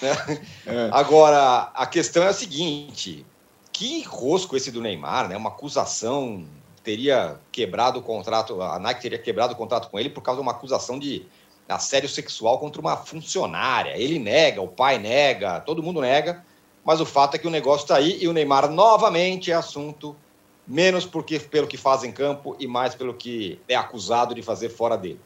[0.00, 0.10] É,
[0.66, 0.90] é.
[0.92, 3.24] Agora, a questão é a seguinte:
[3.72, 5.36] que rosco esse do Neymar, né?
[5.36, 6.46] Uma acusação
[6.82, 10.42] teria quebrado o contrato, a Nike teria quebrado o contrato com ele por causa de
[10.42, 11.26] uma acusação de
[11.68, 13.96] assédio sexual contra uma funcionária.
[13.96, 16.44] Ele nega, o pai nega, todo mundo nega,
[16.84, 20.16] mas o fato é que o negócio está aí e o Neymar novamente é assunto,
[20.66, 24.68] menos porque pelo que faz em campo e mais pelo que é acusado de fazer
[24.68, 25.20] fora dele.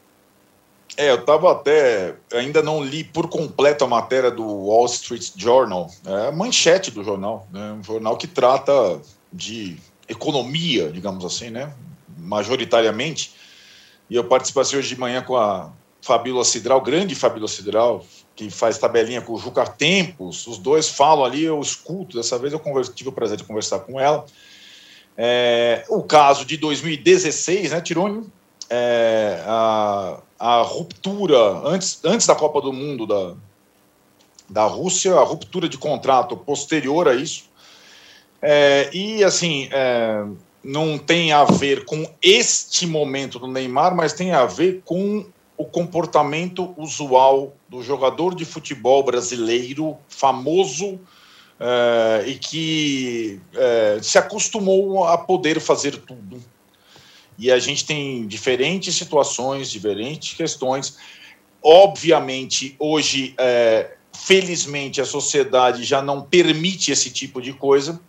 [0.96, 2.14] É, eu estava até.
[2.32, 7.02] Ainda não li por completo a matéria do Wall Street Journal, é a manchete do
[7.02, 7.72] jornal, né?
[7.72, 9.00] um jornal que trata
[9.32, 9.76] de
[10.08, 11.74] economia, digamos assim, né?
[12.16, 13.34] majoritariamente.
[14.08, 18.04] E eu participei hoje de manhã com a Fabíola Cidral, grande Fabíola Cidral,
[18.36, 20.46] que faz tabelinha com o Juca Tempos.
[20.46, 22.18] Os dois falam ali, eu escuto.
[22.18, 22.60] Dessa vez eu
[22.94, 24.26] tive o prazer de conversar com ela.
[25.16, 28.30] É, o caso de 2016, né, Tirone?
[28.68, 33.34] É, a, a ruptura, antes, antes da Copa do Mundo da,
[34.50, 37.44] da Rússia, a ruptura de contrato posterior a isso.
[38.42, 40.22] É, e, assim, é,
[40.62, 45.24] não tem a ver com este momento do Neymar, mas tem a ver com
[45.56, 51.00] o comportamento usual do jogador de futebol brasileiro famoso
[51.58, 56.42] é, e que é, se acostumou a poder fazer tudo
[57.38, 60.96] e a gente tem diferentes situações, diferentes questões.
[61.62, 68.00] Obviamente, hoje, é, felizmente, a sociedade já não permite esse tipo de coisa.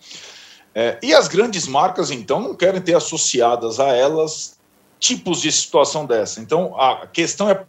[1.02, 4.57] E as grandes marcas, então, não querem ter associadas a elas
[4.98, 6.40] tipos de situação dessa.
[6.40, 7.64] Então, a questão é,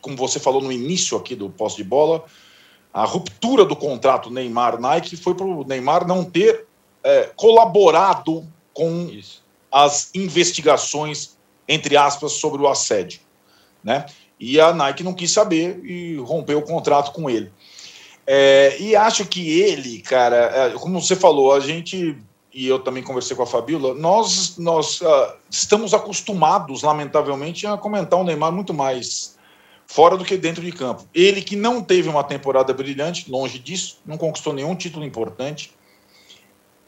[0.00, 2.24] como você falou no início aqui do posse de bola,
[2.92, 6.66] a ruptura do contrato Neymar-Nike foi para o Neymar não ter
[7.02, 9.44] é, colaborado com Isso
[9.74, 11.36] as investigações,
[11.68, 13.18] entre aspas, sobre o assédio.
[13.82, 14.06] Né?
[14.38, 17.50] E a Nike não quis saber e rompeu o contrato com ele.
[18.24, 22.16] É, e acho que ele, cara, é, como você falou, a gente,
[22.54, 28.20] e eu também conversei com a Fabíola, nós, nós uh, estamos acostumados, lamentavelmente, a comentar
[28.20, 29.36] o Neymar muito mais
[29.88, 31.04] fora do que dentro de campo.
[31.12, 35.72] Ele que não teve uma temporada brilhante, longe disso, não conquistou nenhum título importante.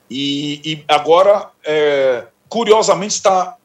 [0.09, 3.57] E, e agora é, curiosamente está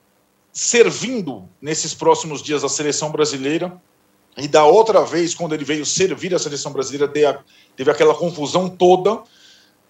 [0.51, 3.79] servindo nesses próximos dias a seleção brasileira.
[4.35, 7.07] E da outra vez, quando ele veio servir a seleção brasileira,
[7.75, 9.21] teve aquela confusão toda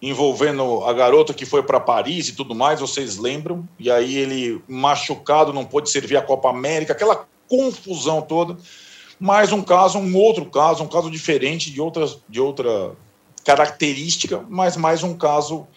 [0.02, 3.68] envolvendo a garota que foi para Paris e tudo mais, vocês lembram?
[3.78, 8.56] E aí ele machucado, não pôde servir a Copa América, aquela confusão toda.
[9.20, 12.96] Mais um caso, um outro caso, um caso diferente de outra, de outra
[13.44, 15.68] característica, mas mais um caso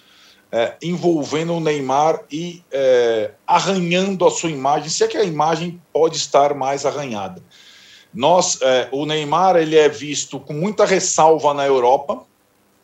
[0.51, 5.79] é, envolvendo o Neymar e é, arranhando a sua imagem, se é que a imagem
[5.93, 7.43] pode estar mais arranhada.
[8.11, 12.23] Nós, é, o Neymar ele é visto com muita ressalva na Europa,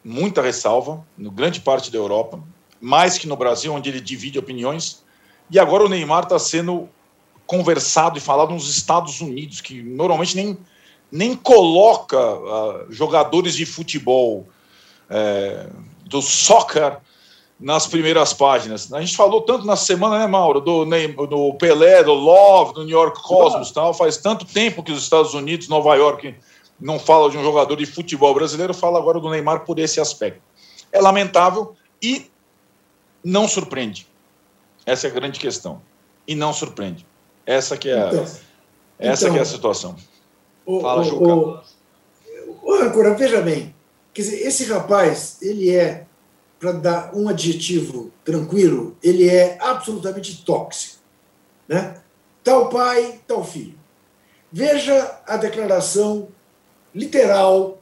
[0.03, 2.39] muita ressalva, no grande parte da Europa,
[2.79, 5.03] mais que no Brasil, onde ele divide opiniões.
[5.49, 6.89] E agora o Neymar está sendo
[7.45, 10.57] conversado e falado nos Estados Unidos, que normalmente nem,
[11.11, 14.47] nem coloca uh, jogadores de futebol,
[15.09, 15.67] é,
[16.05, 16.97] do soccer,
[17.61, 18.91] nas primeiras páginas.
[18.91, 20.83] A gente falou tanto na semana, né, Mauro, do,
[21.27, 23.93] do Pelé, do Love, do New York Cosmos, tal.
[23.93, 26.33] Faz tanto tempo que os Estados Unidos, Nova York,
[26.81, 30.41] não fala de um jogador de futebol brasileiro, fala agora do Neymar por esse aspecto.
[30.91, 32.29] É lamentável e
[33.23, 34.07] não surpreende.
[34.85, 35.81] Essa é a grande questão.
[36.27, 37.05] E não surpreende.
[37.45, 39.95] Essa que é a, então, essa então, que é a então, situação.
[40.65, 41.23] O, Fala, Juca.
[41.23, 41.59] O,
[42.63, 43.75] o, o, veja bem,
[44.13, 46.05] quer dizer, esse rapaz, ele é
[46.59, 51.01] para dar um adjetivo tranquilo, ele é absolutamente tóxico.
[51.67, 51.99] Né?
[52.43, 53.79] Tal pai, tal filho.
[54.51, 56.27] Veja a declaração
[56.93, 57.79] literal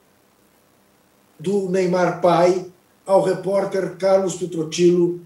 [1.39, 2.72] do Neymar pai
[3.05, 5.22] ao repórter Carlos Petrotilo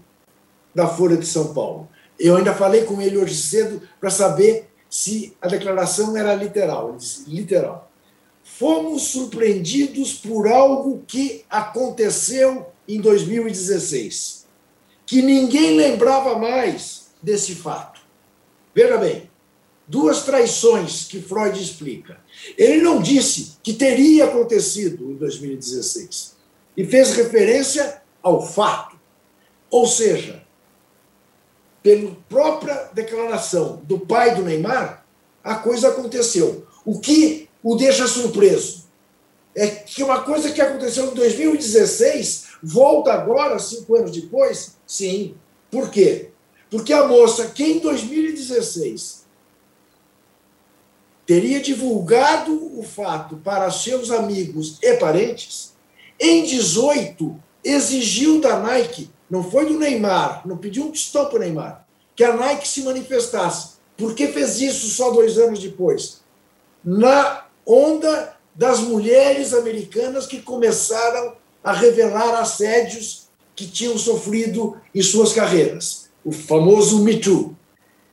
[0.74, 1.88] da Folha de São Paulo.
[2.18, 6.90] Eu ainda falei com ele hoje cedo para saber se a declaração era literal.
[6.90, 7.90] Ele disse, literal.
[8.42, 14.46] Fomos surpreendidos por algo que aconteceu em 2016,
[15.06, 18.00] que ninguém lembrava mais desse fato.
[18.74, 19.30] Veja bem,
[19.86, 22.18] duas traições que Freud explica.
[22.56, 26.34] Ele não disse que teria acontecido em 2016
[26.76, 28.98] e fez referência ao fato.
[29.70, 30.42] Ou seja,
[31.82, 35.04] pela própria declaração do pai do Neymar,
[35.42, 36.66] a coisa aconteceu.
[36.84, 38.84] O que o deixa surpreso
[39.54, 44.76] é que uma coisa que aconteceu em 2016 Volta agora, cinco anos depois?
[44.86, 45.34] Sim,
[45.70, 46.30] Por quê?
[46.70, 49.23] Porque a moça que em 2016
[51.26, 55.72] teria divulgado o fato para seus amigos e parentes,
[56.20, 61.40] em 18 exigiu da Nike, não foi do Neymar, não pediu um tostão para o
[61.40, 63.74] Neymar, que a Nike se manifestasse.
[63.96, 66.20] Por que fez isso só dois anos depois?
[66.84, 75.32] Na onda das mulheres americanas que começaram a revelar assédios que tinham sofrido em suas
[75.32, 77.56] carreiras, o famoso Me Too.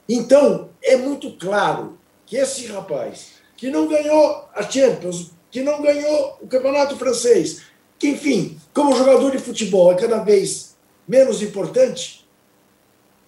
[0.08, 1.98] Então, é muito claro
[2.32, 7.64] que esse rapaz, que não ganhou a Champions, que não ganhou o Campeonato Francês,
[8.00, 12.26] que, enfim, como jogador de futebol é cada vez menos importante,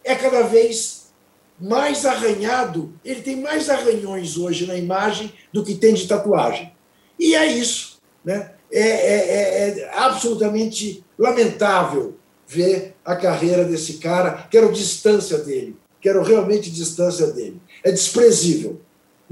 [0.06, 1.12] é cada vez
[1.60, 6.74] mais arranhado, ele tem mais arranhões hoje na imagem do que tem de tatuagem.
[7.20, 8.00] E é isso.
[8.24, 8.52] Né?
[8.72, 12.16] É, é, é, é absolutamente lamentável
[12.48, 14.48] ver a carreira desse cara.
[14.50, 15.76] Quero distância dele.
[16.00, 17.62] Quero realmente distância dele.
[17.84, 18.80] É desprezível.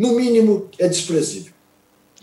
[0.01, 1.53] No mínimo, é desprezível.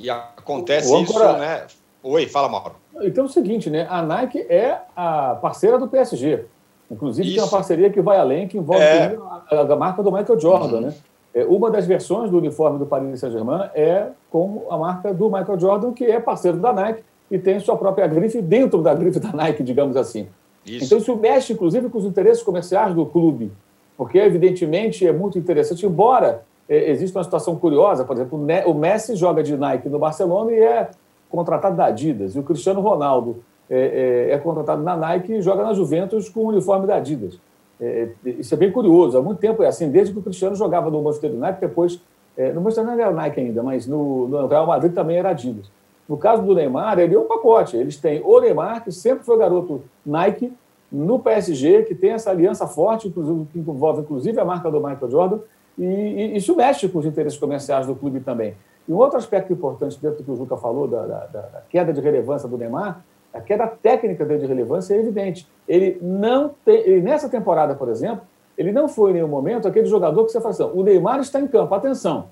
[0.01, 1.65] E acontece o isso, né?
[2.03, 2.75] Oi, fala, Mauro.
[3.03, 3.87] Então é o seguinte, né?
[3.89, 6.45] A Nike é a parceira do PSG.
[6.91, 7.37] Inclusive, isso.
[7.37, 9.17] tem uma parceria que vai além, que envolve é.
[9.51, 10.81] a, a, marca do Michael Jordan, uhum.
[10.81, 10.95] né?
[11.33, 15.61] É, uma das versões do uniforme do Paris Saint-Germain é com a marca do Michael
[15.61, 19.31] Jordan, que é parceiro da Nike e tem sua própria grife dentro da grife da
[19.31, 20.27] Nike, digamos assim.
[20.67, 20.87] Isso.
[20.87, 23.53] Então, isso mexe, inclusive, com os interesses comerciais do clube,
[23.97, 29.17] porque, evidentemente, é muito interessante, embora é, exista uma situação curiosa, por exemplo, o Messi
[29.17, 30.91] joga de Nike no Barcelona e é
[31.31, 35.63] contratado da Adidas, e o Cristiano Ronaldo é, é, é contratado na Nike e joga
[35.63, 37.39] na Juventus com o uniforme da Adidas.
[37.81, 39.17] É, é, isso é bem curioso.
[39.19, 42.01] Há muito tempo é assim, desde que o Cristiano jogava no Manchester United, depois,
[42.37, 45.71] é, no Manchester United era Nike ainda, mas no, no, Real Madrid também era Adidas.
[46.09, 47.77] No caso do Neymar, ele é um pacote.
[47.77, 50.53] Eles têm o Neymar, que sempre foi garoto Nike,
[50.91, 55.11] no PSG, que tem essa aliança forte, inclusive, que envolve inclusive a marca do Michael
[55.11, 55.39] Jordan,
[55.79, 58.55] e, isso mexe com os interesses comerciais do clube também.
[58.87, 61.93] E um outro aspecto importante dentro do que o Juca falou, da, da, da queda
[61.93, 65.47] de relevância do Neymar, a queda técnica dele de relevância é evidente.
[65.69, 68.23] Ele não tem, ele, nessa temporada, por exemplo,
[68.57, 71.39] ele não foi em nenhum momento aquele jogador que você fala assim, o Neymar está
[71.39, 72.27] em campo, atenção,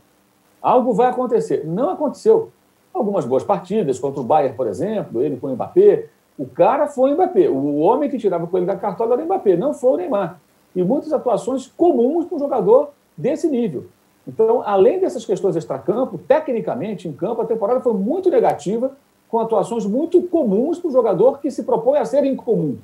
[0.61, 1.64] algo vai acontecer.
[1.64, 2.51] Não aconteceu.
[2.92, 6.07] Algumas boas partidas contra o Bayern, por exemplo, ele com o Mbappé.
[6.38, 7.49] O cara foi o Mbappé.
[7.49, 10.40] O homem que tirava com ele da cartola era o Mbappé, não foi o Neymar.
[10.74, 13.86] E muitas atuações comuns para um jogador desse nível.
[14.26, 18.96] Então, além dessas questões extracampo, tecnicamente, em campo, a temporada foi muito negativa
[19.28, 22.78] com atuações muito comuns para o jogador que se propõe a ser incomum.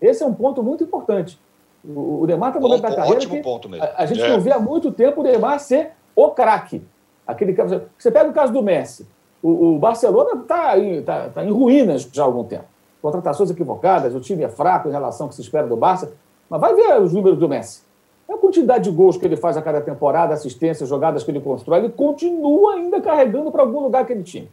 [0.00, 1.38] Esse é um ponto muito importante.
[1.84, 3.84] O, Neymar está no momento da carreira que ponto mesmo.
[3.84, 4.28] A, a gente é.
[4.28, 6.82] não vê há muito tempo o Neymar ser o craque.
[7.26, 7.54] Aquele
[7.96, 9.06] você pega o caso do Messi.
[9.42, 10.74] O, o Barcelona está
[11.04, 12.64] tá, tá em ruínas já há algum tempo.
[13.00, 16.12] Contratações equivocadas, o time é fraco em relação ao que se espera do Barça.
[16.50, 17.82] Mas vai ver os números do Messi.
[18.28, 21.40] É a quantidade de gols que ele faz a cada temporada, assistências, jogadas que ele
[21.40, 24.48] constrói, ele continua ainda carregando para algum lugar aquele time.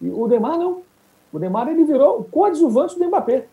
[0.00, 0.82] E o Neymar não.
[1.32, 3.46] O Neymar ele virou coadjuvante do Mbappé.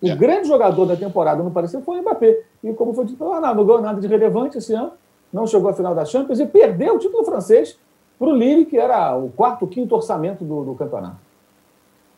[0.00, 0.14] O é.
[0.14, 2.42] grande jogador da temporada no Paris foi o Mbappé.
[2.62, 4.92] E como foi dito pelo Arnaldo, não ganhou nada de relevante esse ano,
[5.32, 7.76] não chegou à final da Champions e perdeu o título francês
[8.18, 11.16] para o Lille, que era o quarto, quinto orçamento do, do campeonato.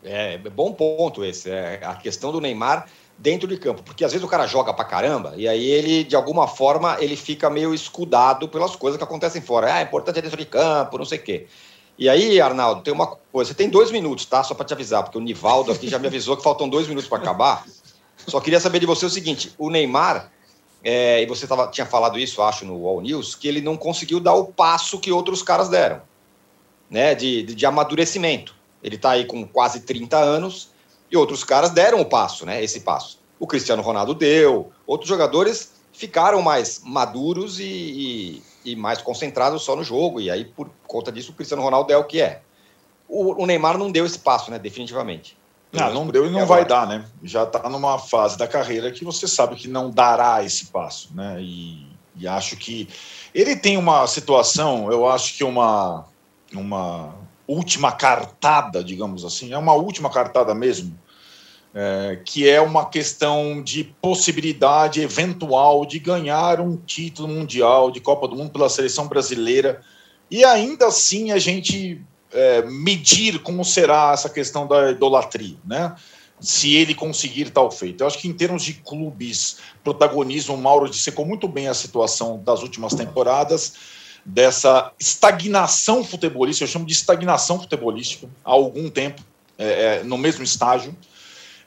[0.03, 1.49] É, é bom ponto esse.
[1.49, 2.87] É a questão do Neymar
[3.19, 6.15] dentro de campo, porque às vezes o cara joga pra caramba e aí ele, de
[6.15, 9.73] alguma forma, ele fica meio escudado pelas coisas que acontecem fora.
[9.73, 11.47] Ah, é importante é dentro de campo, não sei o quê.
[11.97, 13.49] E aí, Arnaldo, tem uma coisa.
[13.49, 14.41] Você tem dois minutos, tá?
[14.41, 17.09] Só para te avisar, porque o Nivaldo aqui já me avisou que faltam dois minutos
[17.09, 17.65] para acabar.
[18.25, 20.31] Só queria saber de você o seguinte: o Neymar,
[20.81, 24.21] é, e você tava, tinha falado isso, acho, no All News, que ele não conseguiu
[24.21, 26.01] dar o passo que outros caras deram,
[26.89, 27.13] né?
[27.13, 28.55] De, de, de amadurecimento.
[28.81, 30.69] Ele está aí com quase 30 anos
[31.11, 32.63] e outros caras deram o passo, né?
[32.63, 33.19] Esse passo.
[33.39, 39.75] O Cristiano Ronaldo deu, outros jogadores ficaram mais maduros e, e e mais concentrado só
[39.75, 40.19] no jogo.
[40.19, 42.41] E aí, por conta disso, o Cristiano Ronaldo é o que é.
[43.07, 44.59] O, o Neymar não deu esse passo, né?
[44.59, 45.37] Definitivamente.
[45.71, 47.05] Não, não deu e não vai dar, né?
[47.23, 51.37] Já está numa fase da carreira que você sabe que não dará esse passo, né?
[51.39, 52.87] E, e acho que
[53.33, 56.05] ele tem uma situação, eu acho que uma,
[56.51, 57.13] uma
[57.51, 60.97] última cartada, digamos assim, é uma última cartada mesmo,
[61.73, 68.27] é, que é uma questão de possibilidade eventual de ganhar um título mundial de Copa
[68.27, 69.81] do Mundo pela seleção brasileira
[70.29, 75.95] e ainda assim a gente é, medir como será essa questão da idolatria, né?
[76.39, 78.01] Se ele conseguir tal feito.
[78.01, 82.41] Eu acho que em termos de clubes, protagonismo, o Mauro dissecou muito bem a situação
[82.41, 83.73] das últimas temporadas,
[84.25, 89.21] dessa estagnação futebolística, eu chamo de estagnação futebolística, há algum tempo,
[89.57, 90.95] é, é no mesmo estágio.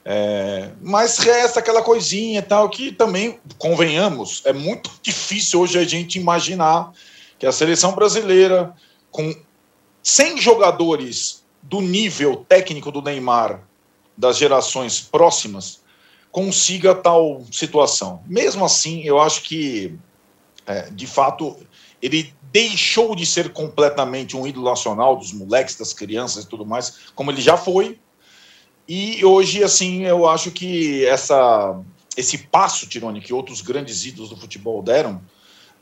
[0.05, 6.19] É, mas resta aquela coisinha tal que também, convenhamos, é muito difícil hoje a gente
[6.19, 6.91] imaginar
[7.39, 8.73] que a seleção brasileira,
[9.09, 9.33] com
[10.01, 13.61] 100 jogadores do nível técnico do Neymar
[14.17, 15.81] das gerações próximas,
[16.31, 18.21] consiga tal situação.
[18.27, 19.97] Mesmo assim, eu acho que,
[20.65, 21.55] é, de fato,
[22.03, 26.97] ele deixou de ser completamente um ídolo nacional dos moleques, das crianças e tudo mais,
[27.15, 27.97] como ele já foi,
[28.87, 31.79] e hoje, assim, eu acho que essa,
[32.17, 35.21] esse passo, Tirone, que outros grandes ídolos do futebol deram,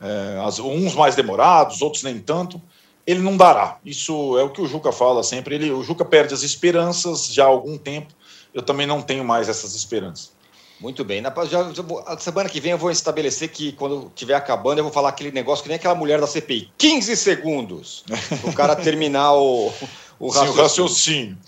[0.00, 2.62] é, uns mais demorados, outros nem tanto,
[3.04, 3.78] ele não dará.
[3.84, 5.56] Isso é o que o Juca fala sempre.
[5.56, 8.12] Ele, o Juca perde as esperanças já há algum tempo.
[8.54, 10.30] Eu também não tenho mais essas esperanças.
[10.82, 11.20] Muito bem.
[11.20, 14.84] Na, já, já, a semana que vem eu vou estabelecer que quando estiver acabando eu
[14.84, 16.72] vou falar aquele negócio que nem aquela mulher da CPI.
[16.76, 18.04] 15 segundos
[18.42, 19.72] o cara terminar o,
[20.18, 20.48] o raciocínio.
[20.52, 21.38] Sim, o raciocínio.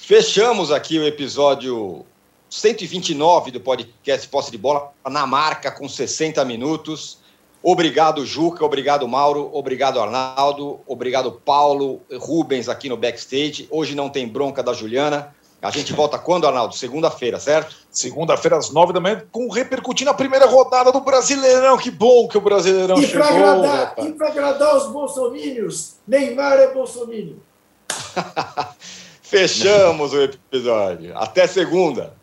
[0.00, 2.06] Fechamos aqui o episódio
[2.48, 7.18] 129 do podcast Posse de Bola na marca com 60 minutos.
[7.62, 8.64] Obrigado, Juca.
[8.64, 9.50] Obrigado, Mauro.
[9.52, 10.80] Obrigado, Arnaldo.
[10.86, 12.00] Obrigado, Paulo.
[12.18, 13.68] Rubens aqui no backstage.
[13.70, 15.34] Hoje não tem bronca da Juliana.
[15.62, 16.74] A gente volta quando, Arnaldo?
[16.74, 17.76] Segunda-feira, certo?
[17.90, 21.76] Segunda-feira, às nove da manhã, com repercutindo a primeira rodada do Brasileirão.
[21.76, 23.26] Que bom que o Brasileirão e chegou.
[23.26, 27.42] Agradar, e para agradar os bolsomínios, Neymar é bolsomínio.
[29.22, 31.16] Fechamos o episódio.
[31.16, 32.14] Até segunda.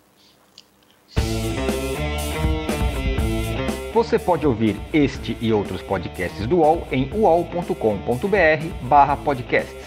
[3.93, 7.73] Você pode ouvir este e outros podcasts do UOL em uol.com.br
[9.23, 9.86] podcasts.